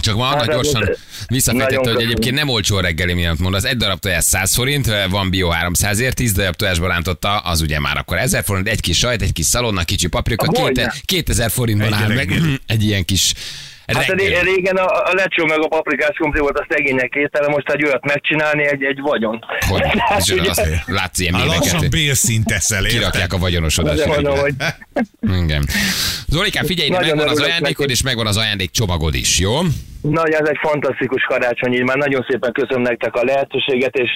Csak 0.00 0.16
ma 0.16 0.24
Hát, 0.24 0.34
hát, 0.38 0.46
gyorsan 0.46 0.88
ez- 0.88 0.98
visszafejtette, 1.26 1.90
hogy 1.92 2.02
egyébként 2.02 2.34
nem 2.34 2.48
olcsó 2.48 2.78
reggeli, 2.80 3.12
mindent 3.12 3.38
mondasz. 3.38 3.64
Egy 3.64 3.76
darab 3.76 3.98
tojás 3.98 4.24
100 4.24 4.54
forint, 4.54 4.90
van 5.10 5.30
bio 5.30 5.48
300 5.48 5.98
ért, 5.98 6.14
10 6.14 6.32
darab 6.32 6.54
tojásba 6.56 6.86
rántotta, 6.86 7.38
az 7.38 7.60
ugye 7.60 7.80
már 7.80 7.96
akkor 7.96 8.18
1000 8.18 8.44
forint, 8.44 8.68
egy 8.68 8.80
kis 8.80 8.98
sajt, 8.98 9.22
egy 9.22 9.32
kis 9.32 9.46
szalonna, 9.46 9.84
kicsi 9.84 10.06
paprika, 10.06 10.46
két, 10.46 10.90
2000 11.04 11.50
forintban 11.50 11.86
Egy 11.86 12.02
áll 12.02 12.08
meg. 12.14 12.40
egy 12.66 12.82
ilyen 12.84 13.04
kis 13.04 13.32
Hát 13.86 14.06
reggeli. 14.06 14.28
ré- 14.28 14.42
régen 14.42 14.76
a, 14.76 14.84
a 14.84 15.12
lecsó 15.14 15.44
meg 15.44 15.58
a 15.60 15.68
paprikás 15.68 16.16
krumpli 16.16 16.40
volt 16.40 16.58
a 16.58 16.66
szegények 16.68 17.14
étele, 17.14 17.48
most 17.48 17.68
egy 17.68 17.84
olyat 17.84 18.04
megcsinálni, 18.04 18.66
egy, 18.66 18.82
egy 18.84 19.00
vagyon. 19.00 19.44
Hogy, 19.68 19.82
Hát 20.08 20.30
ugye- 20.30 20.50
azt, 20.50 20.62
látsz 20.86 21.18
ilyen 21.20 21.34
A 21.34 21.44
lassan 21.44 21.84
mémeket, 21.90 22.44
teszel, 22.44 22.84
érted? 22.84 22.98
kirakják 22.98 23.32
a 23.32 23.38
vagyonosodat. 23.38 24.06
Mondom, 24.06 24.38
hogy 24.38 24.54
Igen. 25.44 25.64
Zolikán, 26.26 26.64
figyelj, 26.64 26.88
Nagyon 26.88 27.16
megvan 27.16 27.28
az 27.28 27.40
ajándékod, 27.40 27.78
neki. 27.78 27.92
és 27.92 28.02
megvan 28.02 28.26
az 28.26 28.36
ajándék 28.36 28.70
csomagod 28.70 29.14
is, 29.14 29.38
jó? 29.38 29.60
nagy, 30.00 30.32
ez 30.32 30.48
egy 30.48 30.58
fantasztikus 30.60 31.22
karácsony, 31.22 31.72
így 31.72 31.82
már 31.82 31.96
nagyon 31.96 32.26
szépen 32.28 32.52
köszönöm 32.52 32.82
nektek 32.82 33.14
a 33.14 33.24
lehetőséget, 33.24 33.94
és 33.96 34.10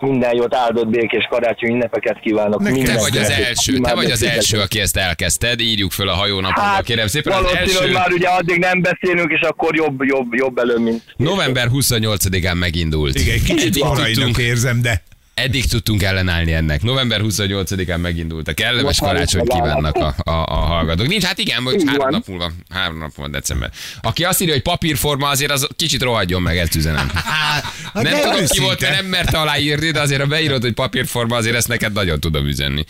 minden 0.00 0.34
jót, 0.34 0.54
áldott 0.54 0.88
békés 0.88 1.26
karácsony 1.30 1.70
ünnepeket 1.70 2.20
kívánok. 2.20 2.60
Nekem 2.60 2.84
Te 2.84 2.98
vagy 2.98 3.16
az 3.16 3.30
első, 3.30 3.78
te 3.78 3.94
vagy 3.94 4.10
az 4.10 4.22
első, 4.22 4.60
aki 4.60 4.80
ezt 4.80 4.96
elkezdted, 4.96 5.60
írjuk 5.60 5.90
föl 5.90 6.08
a 6.08 6.14
hajónapodba, 6.14 6.60
Hát, 6.60 6.84
kérem 6.84 7.06
szépen. 7.06 7.32
Az 7.32 7.54
első 7.54 7.92
már 7.92 8.12
ugye 8.12 8.28
addig 8.28 8.58
nem 8.58 8.82
beszélünk, 8.82 9.32
és 9.32 9.40
akkor 9.40 9.74
jobb, 9.74 10.02
jobb, 10.04 10.34
jobb 10.34 10.58
elő, 10.58 10.78
mint... 10.78 11.02
november 11.16 11.68
28-án 11.72 12.58
megindult. 12.58 13.18
Igen, 13.20 13.42
kicsit 13.44 13.78
tudtunk, 13.78 14.38
érzem, 14.38 14.82
de 14.82 15.02
eddig 15.42 15.64
tudtunk 15.66 16.02
ellenállni 16.02 16.52
ennek. 16.52 16.82
November 16.82 17.20
28-án 17.24 18.00
megindult. 18.00 18.48
A 18.48 18.52
kellemes 18.54 18.98
karácsonyt 18.98 19.48
kívánnak 19.48 19.96
a, 19.96 20.14
a, 20.18 20.30
a 20.30 20.54
hallgatók. 20.54 21.06
Nincs, 21.06 21.24
hát 21.24 21.38
igen, 21.38 21.62
hogy 21.62 21.82
három 21.86 22.08
nap 22.10 22.26
múlva, 22.26 22.50
három 22.70 22.98
nap 22.98 23.10
múlva 23.16 23.32
december. 23.32 23.70
Aki 24.00 24.24
azt 24.24 24.40
írja, 24.40 24.52
hogy 24.52 24.62
papírforma, 24.62 25.28
azért 25.28 25.50
az 25.50 25.68
kicsit 25.76 26.02
rohadjon 26.02 26.42
meg, 26.42 26.58
ezt 26.58 26.74
üzenem. 26.74 27.10
hát 27.14 27.64
Nem 27.92 28.02
de 28.02 28.20
tudom, 28.20 28.46
ki 28.46 28.60
volt, 28.60 28.80
mert 28.80 28.94
nem 28.94 29.06
merte 29.06 29.38
aláírni, 29.38 29.90
de 29.90 30.00
azért 30.00 30.20
ha 30.20 30.26
beírod, 30.26 30.62
hogy 30.62 30.72
papírforma, 30.74 31.36
azért 31.36 31.56
ezt 31.56 31.68
neked 31.68 31.92
nagyon 31.92 32.20
tudom 32.20 32.46
üzenni. 32.46 32.84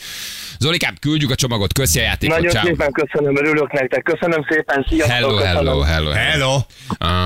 Zolikám, 0.58 0.94
küldjük 1.00 1.30
a 1.30 1.34
csomagot, 1.34 1.72
köszi 1.72 1.98
a 1.98 2.02
játékot, 2.02 2.36
Nagyon 2.36 2.50
ciao. 2.52 2.64
szépen 2.64 2.92
köszönöm, 2.92 3.36
örülök 3.36 3.72
nektek. 3.72 4.02
Köszönöm 4.02 4.46
szépen, 4.48 4.86
sziasztok! 4.88 5.14
Hello, 5.14 5.36
hello, 5.36 5.80
hello, 5.80 5.80
hello. 5.80 6.10
Hello! 6.10 6.58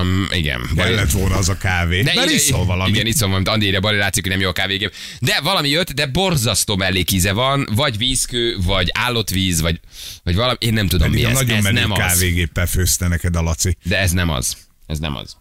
Um, 0.01 0.27
igen. 0.31 0.61
Kellett 0.75 1.11
volna 1.11 1.35
az 1.35 1.49
a 1.49 1.57
kávé. 1.57 2.01
De 2.01 2.11
ide- 2.13 2.29
iszol 2.29 2.65
valamit. 2.65 2.95
Igen, 2.95 3.05
iszom 3.07 3.27
valamit. 3.29 3.49
Andi 3.49 3.65
írja, 3.65 3.79
Bali 3.79 3.97
látszik, 3.97 4.23
hogy 4.23 4.31
nem 4.31 4.41
jó 4.41 4.49
a 4.49 4.51
kávégép. 4.51 4.93
De 5.19 5.39
valami 5.41 5.69
jött, 5.69 5.91
de 5.91 6.05
borzasztó 6.05 6.75
mellékíze 6.75 7.31
van, 7.31 7.67
vagy 7.75 7.97
vízkő, 7.97 8.57
vagy 8.61 8.89
állatvíz, 8.93 9.61
vagy, 9.61 9.79
vagy 10.23 10.35
valami, 10.35 10.57
én 10.59 10.73
nem 10.73 10.87
tudom 10.87 11.09
Pedig 11.11 11.23
mi 11.23 11.29
ez. 11.29 11.35
nagyon 11.35 11.57
Ez 11.57 11.63
nem 11.63 11.91
az. 11.91 11.97
kávégéppel 11.97 12.65
főzte 12.67 13.07
neked 13.07 13.35
a 13.35 13.41
Laci. 13.41 13.77
De 13.83 13.97
ez 13.97 14.11
nem 14.11 14.29
az. 14.29 14.57
Ez 14.87 14.99
nem 14.99 15.15
az. 15.15 15.37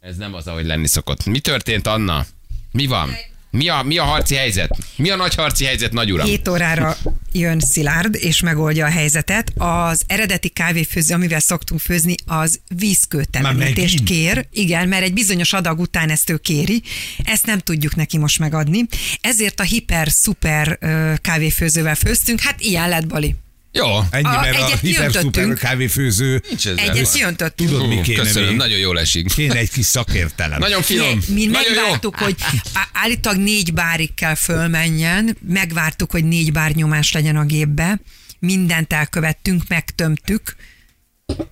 Ez 0.00 0.16
nem 0.16 0.34
az, 0.34 0.46
ahogy 0.46 0.64
lenni 0.64 0.86
szokott. 0.86 1.24
Mi 1.24 1.38
történt, 1.38 1.86
Anna? 1.86 2.26
Mi 2.72 2.86
van? 2.86 3.10
Mi 3.56 3.68
a, 3.68 3.82
mi 3.82 3.98
a 3.98 4.04
harci 4.04 4.34
helyzet? 4.34 4.78
Mi 4.96 5.10
a 5.10 5.16
nagy 5.16 5.34
harci 5.34 5.64
helyzet, 5.64 5.92
nagy 5.92 6.12
uram? 6.12 6.26
7 6.26 6.48
órára 6.48 6.96
jön 7.32 7.60
Szilárd, 7.60 8.14
és 8.20 8.40
megoldja 8.40 8.86
a 8.86 8.90
helyzetet. 8.90 9.52
Az 9.56 10.02
eredeti 10.06 10.48
kávéfőző, 10.48 11.14
amivel 11.14 11.40
szoktunk 11.40 11.80
főzni, 11.80 12.14
az 12.26 12.60
vízkőtelenítést 12.76 14.02
kér. 14.04 14.46
Igen, 14.52 14.88
mert 14.88 15.02
egy 15.02 15.12
bizonyos 15.12 15.52
adag 15.52 15.80
után 15.80 16.10
ezt 16.10 16.30
ő 16.30 16.36
kéri. 16.36 16.82
Ezt 17.24 17.46
nem 17.46 17.58
tudjuk 17.58 17.94
neki 17.94 18.18
most 18.18 18.38
megadni. 18.38 18.86
Ezért 19.20 19.60
a 19.60 19.62
hiper-szuper 19.62 20.78
kávéfőzővel 21.20 21.94
főztünk. 21.94 22.40
Hát 22.40 22.60
ilyen 22.60 22.88
lett, 22.88 23.06
Bali. 23.06 23.34
Jó. 23.72 23.86
Ennyi, 24.10 24.26
A- 24.28 24.40
mert 24.40 24.60
a 24.72 24.78
kiöntöttünk. 24.80 25.58
kávéfőző 25.58 26.42
Nincs 26.48 26.66
ezzel 26.66 26.90
Egyet 26.90 27.12
kiöntöttünk. 27.12 27.70
Tudod, 27.70 27.88
mi 27.88 28.00
kéne 28.00 28.22
Köszönöm, 28.22 28.48
még? 28.48 28.56
nagyon 28.56 28.78
jól 28.78 28.98
esik. 29.00 29.34
kéne 29.34 29.54
egy 29.54 29.70
kis 29.70 29.86
szakértelem. 29.86 30.58
Nagyon 30.58 30.82
finom. 30.82 31.18
Mi, 31.28 31.34
mi 31.34 31.44
nagyon 31.46 31.72
jó. 31.74 31.80
megvártuk, 31.80 32.16
hogy 32.16 32.34
á- 32.74 32.88
állítólag 32.92 33.38
négy 33.38 33.72
bárig 33.72 34.14
kell 34.14 34.34
fölmenjen, 34.34 35.36
megvártuk, 35.48 36.10
hogy 36.10 36.24
négy 36.24 36.52
bár 36.52 36.70
nyomás 36.72 37.12
legyen 37.12 37.36
a 37.36 37.44
gépbe, 37.44 38.00
mindent 38.38 38.92
elkövettünk, 38.92 39.62
megtömtük, 39.68 40.56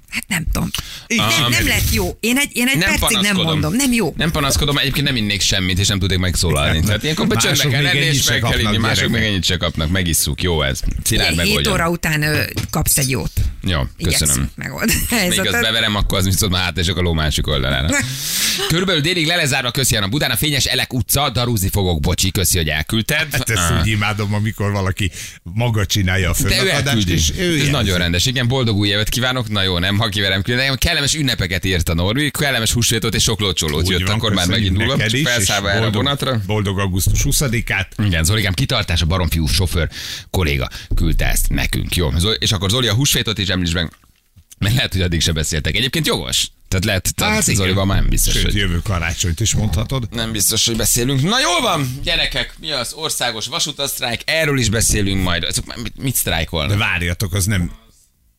Hát 0.08 0.24
nem 0.28 0.44
tudom. 0.52 0.70
Nem, 1.06 1.50
nem 1.50 1.66
lett 1.66 1.92
jó. 1.92 2.16
Én 2.20 2.36
egy, 2.38 2.50
én 2.52 2.68
egy 2.68 2.76
Nem 2.78 2.88
percig 2.88 3.00
nem 3.00 3.10
panaszkodom. 3.10 3.44
mondom. 3.44 3.74
Nem 3.74 3.92
jó. 3.92 4.14
Nem 4.16 4.30
panaszkodom, 4.30 4.78
egyébként 4.78 5.06
nem 5.06 5.16
innék 5.16 5.40
semmit, 5.40 5.78
és 5.78 5.88
nem 5.88 5.98
tudnék 5.98 6.18
megszólalni. 6.18 6.80
Tehát 6.80 7.02
ilyenkor 7.02 7.26
be 7.26 7.36
csöndbe 7.36 7.68
kell 7.68 7.82
lenni, 7.82 7.98
és 7.98 8.22
se 8.22 8.30
meg 8.30 8.40
kell 8.40 8.50
kapnak, 8.50 8.72
inni, 8.72 8.82
mások 8.82 9.08
meg 9.10 9.24
ennyit 9.24 9.44
se 9.44 9.56
kapnak, 9.56 9.90
megisszuk. 9.90 10.42
Jó 10.42 10.62
ez. 10.62 10.80
Szilárd 11.04 11.28
7 11.28 11.36
megoldja. 11.44 11.72
óra 11.72 11.88
után 11.90 12.22
ö, 12.22 12.42
kapsz 12.70 12.98
egy 12.98 13.10
jót. 13.10 13.30
Jó, 13.66 13.80
köszönöm. 14.02 14.50
Megold 14.54 14.92
Még 15.28 15.38
azt 15.40 15.50
beverem, 15.60 15.94
akkor 15.96 16.18
az 16.18 16.24
viszont 16.24 16.52
már 16.52 16.62
átesek 16.62 16.96
a 16.96 17.00
ló 17.00 17.12
másik 17.12 17.46
oldalára. 17.46 17.88
Körülbelül 18.68 19.00
délig 19.00 19.26
lelezárva 19.26 19.70
köszi 19.70 19.96
a 19.96 20.06
Budán 20.08 20.30
a 20.30 20.36
Fényes 20.36 20.64
Elek 20.64 20.92
utca, 20.92 21.30
darúzni 21.30 21.68
fogok, 21.68 22.00
bocsi, 22.00 22.30
köszi, 22.30 22.56
hogy 22.56 22.68
elküldted. 22.68 23.26
Hát 23.32 23.50
ezt 23.50 23.70
Ah. 23.70 23.80
úgy 23.80 23.86
imádom, 23.86 24.34
amikor 24.34 24.70
valaki 24.70 25.10
maga 25.42 25.86
csinálja 25.86 26.30
a 26.30 26.34
elküldi. 26.70 27.12
és 27.12 27.30
ő 27.38 27.50
Ez 27.50 27.56
jelzi. 27.56 27.70
nagyon 27.70 27.98
rendes. 27.98 28.26
Igen, 28.26 28.48
boldog 28.48 28.76
új 28.76 28.88
évet 28.88 29.08
kívánok. 29.08 29.48
Na 29.48 29.62
jó, 29.62 29.78
nem, 29.78 29.98
ha 29.98 30.08
kiverem 30.08 30.42
külön. 30.42 30.76
Kellemes 30.76 31.14
ünnepeket 31.14 31.64
írt 31.64 31.88
a 31.88 31.94
Norvi, 31.94 32.30
kellemes 32.30 32.72
húsvétot 32.72 33.14
és 33.14 33.22
sok 33.22 33.40
locsolót 33.40 33.88
jött, 33.88 34.00
van, 34.06 34.10
akkor 34.16 34.32
már 34.32 34.46
megindulok. 34.46 35.02
és 35.12 35.20
felszállva 35.24 35.68
erre 35.68 35.78
a 35.78 35.82
boldog- 35.82 36.02
vonatra. 36.02 36.40
Boldog 36.46 36.78
augusztus 36.78 37.22
20-át. 37.22 37.88
Igen, 38.04 38.24
Zolikám, 38.24 38.52
kitartás 38.52 39.02
a 39.02 39.06
baromfiú 39.06 39.46
sofőr 39.46 39.88
kolléga 40.30 40.68
küldte 40.94 41.26
ezt 41.26 41.48
nekünk. 41.48 41.94
Jó, 41.96 42.08
és 42.38 42.52
akkor 42.52 42.70
Zoli 42.70 42.88
a 42.88 42.94
húsvétot 42.94 43.38
is 43.38 43.48
említs 43.54 43.74
meg, 43.74 43.92
mert 44.58 44.74
lehet, 44.74 44.92
hogy 44.92 45.02
addig 45.02 45.20
se 45.20 45.32
beszéltek. 45.32 45.76
Egyébként 45.76 46.06
jogos. 46.06 46.48
Tehát 46.68 46.84
lehet, 46.84 47.12
Hát 47.16 47.30
hát. 47.30 47.42
Zolival 47.42 47.84
már 47.84 48.00
nem 48.00 48.08
biztos, 48.08 48.32
Sőt, 48.32 48.42
hogy... 48.44 48.54
jövő 48.54 48.80
karácsonyt 48.82 49.40
is 49.40 49.54
mondhatod. 49.54 50.08
Nem 50.10 50.32
biztos, 50.32 50.66
hogy 50.66 50.76
beszélünk. 50.76 51.22
Na 51.22 51.40
jól 51.40 51.60
van, 51.60 52.00
gyerekek, 52.02 52.54
mi 52.58 52.70
az 52.70 52.92
országos 52.92 53.46
vasutasztrájk? 53.46 54.20
Erről 54.24 54.58
is 54.58 54.68
beszélünk 54.68 55.22
majd. 55.22 55.46
Mit, 55.82 55.96
mit 55.96 56.12
De 56.12 56.18
sztrájkolnak? 56.18 56.78
várjatok, 56.78 57.34
az 57.34 57.44
nem... 57.44 57.72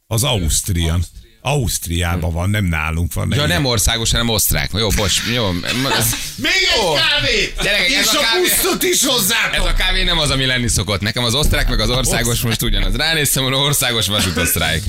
Az 0.08 0.23
Ausztrian. 0.23 1.04
Ausztriában 1.47 2.31
van, 2.34 2.49
nem 2.49 2.65
nálunk 2.65 3.13
van. 3.13 3.31
Ja, 3.36 3.45
nem 3.45 3.65
országos, 3.65 4.12
hanem 4.12 4.29
osztrák. 4.29 4.69
Jó, 4.73 4.88
bocs, 4.88 5.21
jó. 5.34 5.49
Ez, 5.97 6.10
Még 6.36 6.51
Jó. 6.75 6.95
egy 6.95 7.01
kávé! 7.01 7.53
Gyerekek, 7.63 7.91
ez 7.91 8.05
és 8.05 8.13
a 8.13 8.19
a 8.19 8.21
kávé- 8.21 8.41
pusztot 8.41 8.84
is 8.84 9.01
ez 9.01 9.05
hozzátok! 9.05 9.65
a 9.67 9.73
kávé 9.73 10.03
nem 10.03 10.17
az, 10.19 10.29
ami 10.29 10.45
lenni 10.45 10.67
szokott. 10.67 11.01
Nekem 11.01 11.23
az 11.23 11.34
osztrák, 11.34 11.69
meg 11.69 11.79
az 11.79 11.89
országos 11.89 12.41
most 12.41 12.62
ugyanaz. 12.62 12.95
Ránéztem, 12.95 13.43
hogy 13.43 13.53
országos 13.53 14.08
vasutasztrájk. 14.08 14.84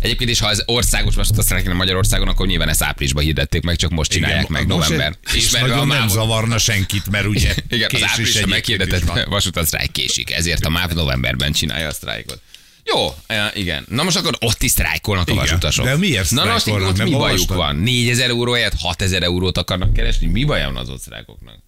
Egyébként 0.00 0.30
is, 0.30 0.40
ha 0.40 0.50
ez 0.50 0.62
országos 0.66 1.14
vasutasztrájk 1.14 1.64
lenne 1.64 1.76
Magyarországon, 1.76 2.28
akkor 2.28 2.46
nyilván 2.46 2.68
ezt 2.68 2.82
áprilisban 2.82 3.22
hirdették 3.24 3.62
meg, 3.62 3.76
csak 3.76 3.90
most 3.90 4.10
csinálják 4.10 4.48
meg 4.48 4.66
most 4.66 4.88
november. 4.88 5.14
És 5.26 5.34
Ismerve 5.34 5.66
a 5.66 5.70
nagyon 5.70 5.86
nem 5.86 5.98
MÁV 5.98 6.08
zavarna 6.08 6.58
senkit, 6.58 7.10
mert 7.10 7.26
ugye 7.26 7.54
Igen, 7.68 7.84
az 7.84 7.90
késés 7.90 8.08
áprilisban 8.10 8.48
meghirdetett 8.48 9.02
van. 9.02 9.24
vasutasztrájk 9.28 9.92
késik, 9.92 10.32
ezért 10.32 10.64
a 10.64 10.68
MÁV 10.68 10.90
novemberben 10.92 11.52
csinálja 11.52 11.88
a 11.88 11.92
sztrájkot. 11.92 12.40
Jó, 12.84 13.08
eh, 13.26 13.50
igen. 13.54 13.86
Na 13.88 14.02
most 14.02 14.16
akkor 14.16 14.36
ott 14.40 14.62
is 14.62 14.70
sztrájkolnak 14.70 15.28
a 15.28 15.34
vasutasok. 15.34 15.84
de 15.84 15.96
miért 15.96 16.30
Na 16.30 16.44
most 16.44 16.66
ott 16.68 17.02
mi 17.02 17.10
bajuk 17.10 17.54
van? 17.54 17.76
4000 17.76 18.28
euró 18.28 18.52
helyett 18.52 18.74
6000 18.78 19.22
eurót 19.22 19.58
akarnak 19.58 19.92
keresni? 19.92 20.26
Mi 20.26 20.44
baja 20.44 20.66
van 20.66 20.76
az 20.76 20.88
ott 20.88 21.00
sztrájkoknak? 21.00 21.58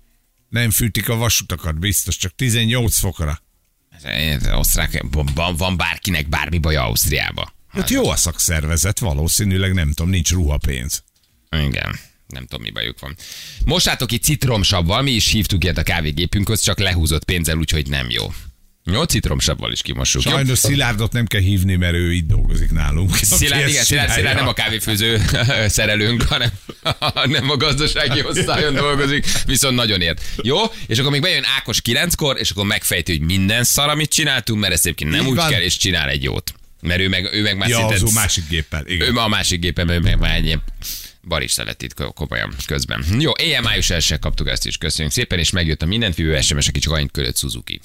Nem 0.48 0.70
fűtik 0.70 1.09
a 1.09 1.16
vasutakat, 1.16 1.79
biztos, 1.79 2.16
csak 2.16 2.35
18 2.35 2.98
fokra. 2.98 3.42
Osztrák, 4.53 5.05
van, 5.35 5.57
van 5.57 5.77
bárkinek 5.77 6.29
bármi 6.29 6.59
baja 6.59 6.83
Ausztriába. 6.83 7.53
Hát 7.68 7.90
jó 7.90 8.11
a 8.11 8.16
szakszervezet, 8.16 8.98
valószínűleg 8.98 9.74
nem 9.74 9.92
tudom, 9.92 10.11
nincs 10.11 10.31
ruhapénz. 10.31 11.05
Igen. 11.50 11.98
Nem 12.27 12.46
tudom, 12.46 12.62
mi 12.62 12.70
bajuk 12.70 12.98
van. 13.00 13.16
Mosátok 13.64 14.09
ki 14.09 14.18
citromsavval, 14.18 15.03
mi 15.03 15.11
is 15.11 15.31
hívtuk 15.31 15.64
ilyet 15.64 15.79
a 15.79 15.83
kávégépünkhöz, 15.83 16.61
csak 16.61 16.79
lehúzott 16.79 17.24
pénzzel, 17.24 17.59
úgyhogy 17.59 17.88
nem 17.88 18.11
jó. 18.11 18.33
Jó, 18.92 19.03
citromsavval 19.03 19.73
is 19.73 19.83
kimossuk. 19.83 20.23
jó? 20.23 20.31
Sajnos 20.31 20.59
Szilárdot 20.59 21.12
nem 21.12 21.27
kell 21.27 21.40
hívni, 21.40 21.75
mert 21.77 21.94
ő 21.94 22.12
itt 22.12 22.27
dolgozik 22.27 22.70
nálunk. 22.70 23.16
Szilárd, 23.16 23.68
igen, 23.68 23.85
Szilárd, 23.85 24.11
Szilárd 24.11 24.37
nem 24.37 24.49
a 24.49 24.53
kávéfőző 24.53 25.23
szerelőnk, 25.66 26.23
hanem 26.23 26.51
nem 27.27 27.51
a 27.51 27.57
gazdasági 27.57 28.23
osztályon 28.25 28.75
dolgozik, 28.75 29.27
viszont 29.47 29.75
nagyon 29.77 30.01
ért. 30.01 30.23
Jó, 30.42 30.57
és 30.87 30.99
akkor 30.99 31.11
még 31.11 31.20
bejön 31.20 31.44
Ákos 31.59 31.81
kilenckor, 31.81 32.38
és 32.38 32.51
akkor 32.51 32.64
megfejti, 32.64 33.12
hogy 33.12 33.20
minden 33.27 33.64
szar, 33.64 33.88
amit 33.88 34.11
csináltunk, 34.12 34.61
mert 34.61 34.73
ezt 34.73 34.85
egyébként 34.85 35.11
nem 35.11 35.20
Így 35.23 35.29
úgy 35.29 35.37
van. 35.37 35.51
kell, 35.51 35.61
és 35.61 35.77
csinál 35.77 36.09
egy 36.09 36.23
jót. 36.23 36.53
Mert 36.81 37.01
ő 37.01 37.09
meg, 37.09 37.29
ő 37.33 37.42
meg 37.42 37.57
már 37.57 37.68
Ja, 37.68 37.77
szinte- 37.77 37.94
azó 37.94 38.11
másik 38.14 38.44
géppel. 38.49 38.87
Igen. 38.87 39.09
ő 39.09 39.12
ma 39.12 39.23
a 39.23 39.29
másik 39.29 39.61
gépen, 39.61 39.88
ő 39.88 39.99
meg 39.99 40.18
már 40.18 40.35
egy 40.35 40.44
ilyen 40.47 40.62
barista 41.28 41.64
lett 41.64 41.82
itt 41.82 41.94
komolyan 42.14 42.54
közben. 42.66 43.04
Jó, 43.18 43.32
éjjel 43.38 43.62
május 43.62 43.90
1 43.90 44.18
kaptuk 44.18 44.48
ezt 44.48 44.66
is, 44.66 44.76
köszönjük 44.76 45.12
szépen, 45.14 45.38
és 45.38 45.50
megjött 45.50 45.82
a 45.82 45.87
mindenfívő 45.87 46.40
SMS, 46.40 46.68
aki 46.68 46.78
csak 46.78 46.92
annyit 46.92 47.10
költ 47.10 47.38
Suzuki. 47.38 47.80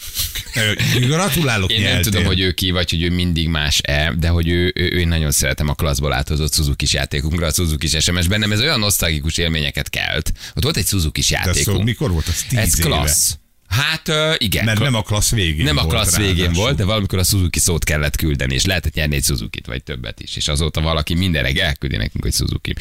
Gratulálok, 0.99 1.71
Én 1.71 1.81
nem 1.81 1.91
nyertél. 1.91 2.11
tudom, 2.11 2.25
hogy 2.25 2.39
ő 2.39 2.51
ki, 2.51 2.71
vagy 2.71 2.89
hogy 2.89 3.03
ő 3.03 3.09
mindig 3.09 3.47
más-e, 3.47 4.13
de 4.19 4.27
hogy 4.27 4.47
ő, 4.49 4.71
ő, 4.75 4.83
ő 4.83 4.99
én 4.99 5.07
nagyon 5.07 5.31
szeretem 5.31 5.67
a 5.69 5.73
klasszból 5.73 6.13
áthozott 6.13 6.53
suzuki 6.53 6.85
játékunkra, 6.91 7.45
a 7.47 7.51
suzuki 7.51 7.87
SMS 7.87 8.27
bennem 8.27 8.51
ez 8.51 8.59
olyan 8.59 8.79
nosztalgikus 8.79 9.37
élményeket 9.37 9.89
kelt. 9.89 10.31
Ott 10.55 10.63
volt 10.63 10.77
egy 10.77 10.87
suzuki 10.87 11.19
De 11.21 11.25
szó, 11.27 11.33
játékunk. 11.35 11.83
mikor 11.83 12.11
volt 12.11 12.27
az? 12.27 12.45
Tíz 12.49 12.57
ez 12.59 12.79
éve. 12.79 12.87
klassz. 12.87 13.37
Hát 13.69 14.11
igen. 14.37 14.65
Mert 14.65 14.79
nem 14.79 14.93
a 14.93 15.01
klassz 15.01 15.31
végén 15.31 15.65
nem 15.65 15.77
a 15.77 15.81
volt 15.81 15.93
klassz 15.93 16.17
végén 16.17 16.35
ráadásul. 16.35 16.63
volt, 16.63 16.75
de 16.75 16.83
valamikor 16.83 17.19
a 17.19 17.23
Suzuki 17.23 17.59
szót 17.59 17.83
kellett 17.83 18.15
küldeni, 18.15 18.53
és 18.53 18.65
lehetett 18.65 18.93
nyerni 18.93 19.15
egy 19.15 19.23
Suzuki-t, 19.23 19.65
vagy 19.65 19.83
többet 19.83 20.19
is. 20.19 20.35
És 20.35 20.47
azóta 20.47 20.81
valaki 20.81 21.13
minden 21.13 21.43
reggel 21.43 21.65
elküldi 21.67 21.95
nekünk, 21.95 22.23
hogy 22.23 22.33
Suzuki. 22.33 22.75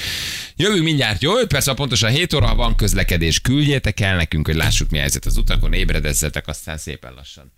Jövünk 0.56 0.82
mindjárt, 0.84 1.22
jó? 1.22 1.38
5 1.38 1.46
perc, 1.46 1.74
pontosan 1.74 2.10
7 2.10 2.32
óra, 2.32 2.46
ha 2.46 2.54
van 2.54 2.76
közlekedés, 2.76 3.40
küldjétek 3.40 4.00
el 4.00 4.16
nekünk, 4.16 4.46
hogy 4.46 4.56
lássuk 4.56 4.90
mi 4.90 4.96
a 4.96 5.00
helyzet 5.00 5.24
az 5.26 5.36
utakon, 5.36 5.72
ébredezzetek, 5.72 6.46
aztán 6.48 6.78
szépen 6.78 7.12
lassan. 7.14 7.52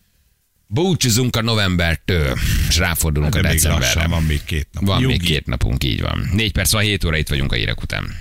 Búcsúzunk 0.66 1.36
a 1.36 1.42
novembertől, 1.42 2.38
és 2.68 2.76
ráfordulunk 2.76 3.32
De 3.32 3.38
a 3.38 3.42
decemberre. 3.42 4.06
van 4.06 4.22
még 4.22 4.44
két 4.44 4.68
nap. 4.72 4.84
Van 4.84 5.00
Nyugi. 5.00 5.12
még 5.12 5.22
két 5.22 5.46
napunk, 5.46 5.84
így 5.84 6.00
van. 6.00 6.28
4 6.32 6.52
perc 6.52 6.72
van, 6.72 6.82
7 6.82 7.04
óra 7.04 7.16
itt 7.16 7.28
vagyunk 7.28 7.52
a 7.52 7.54
hírek 7.54 7.82
után. 7.82 8.16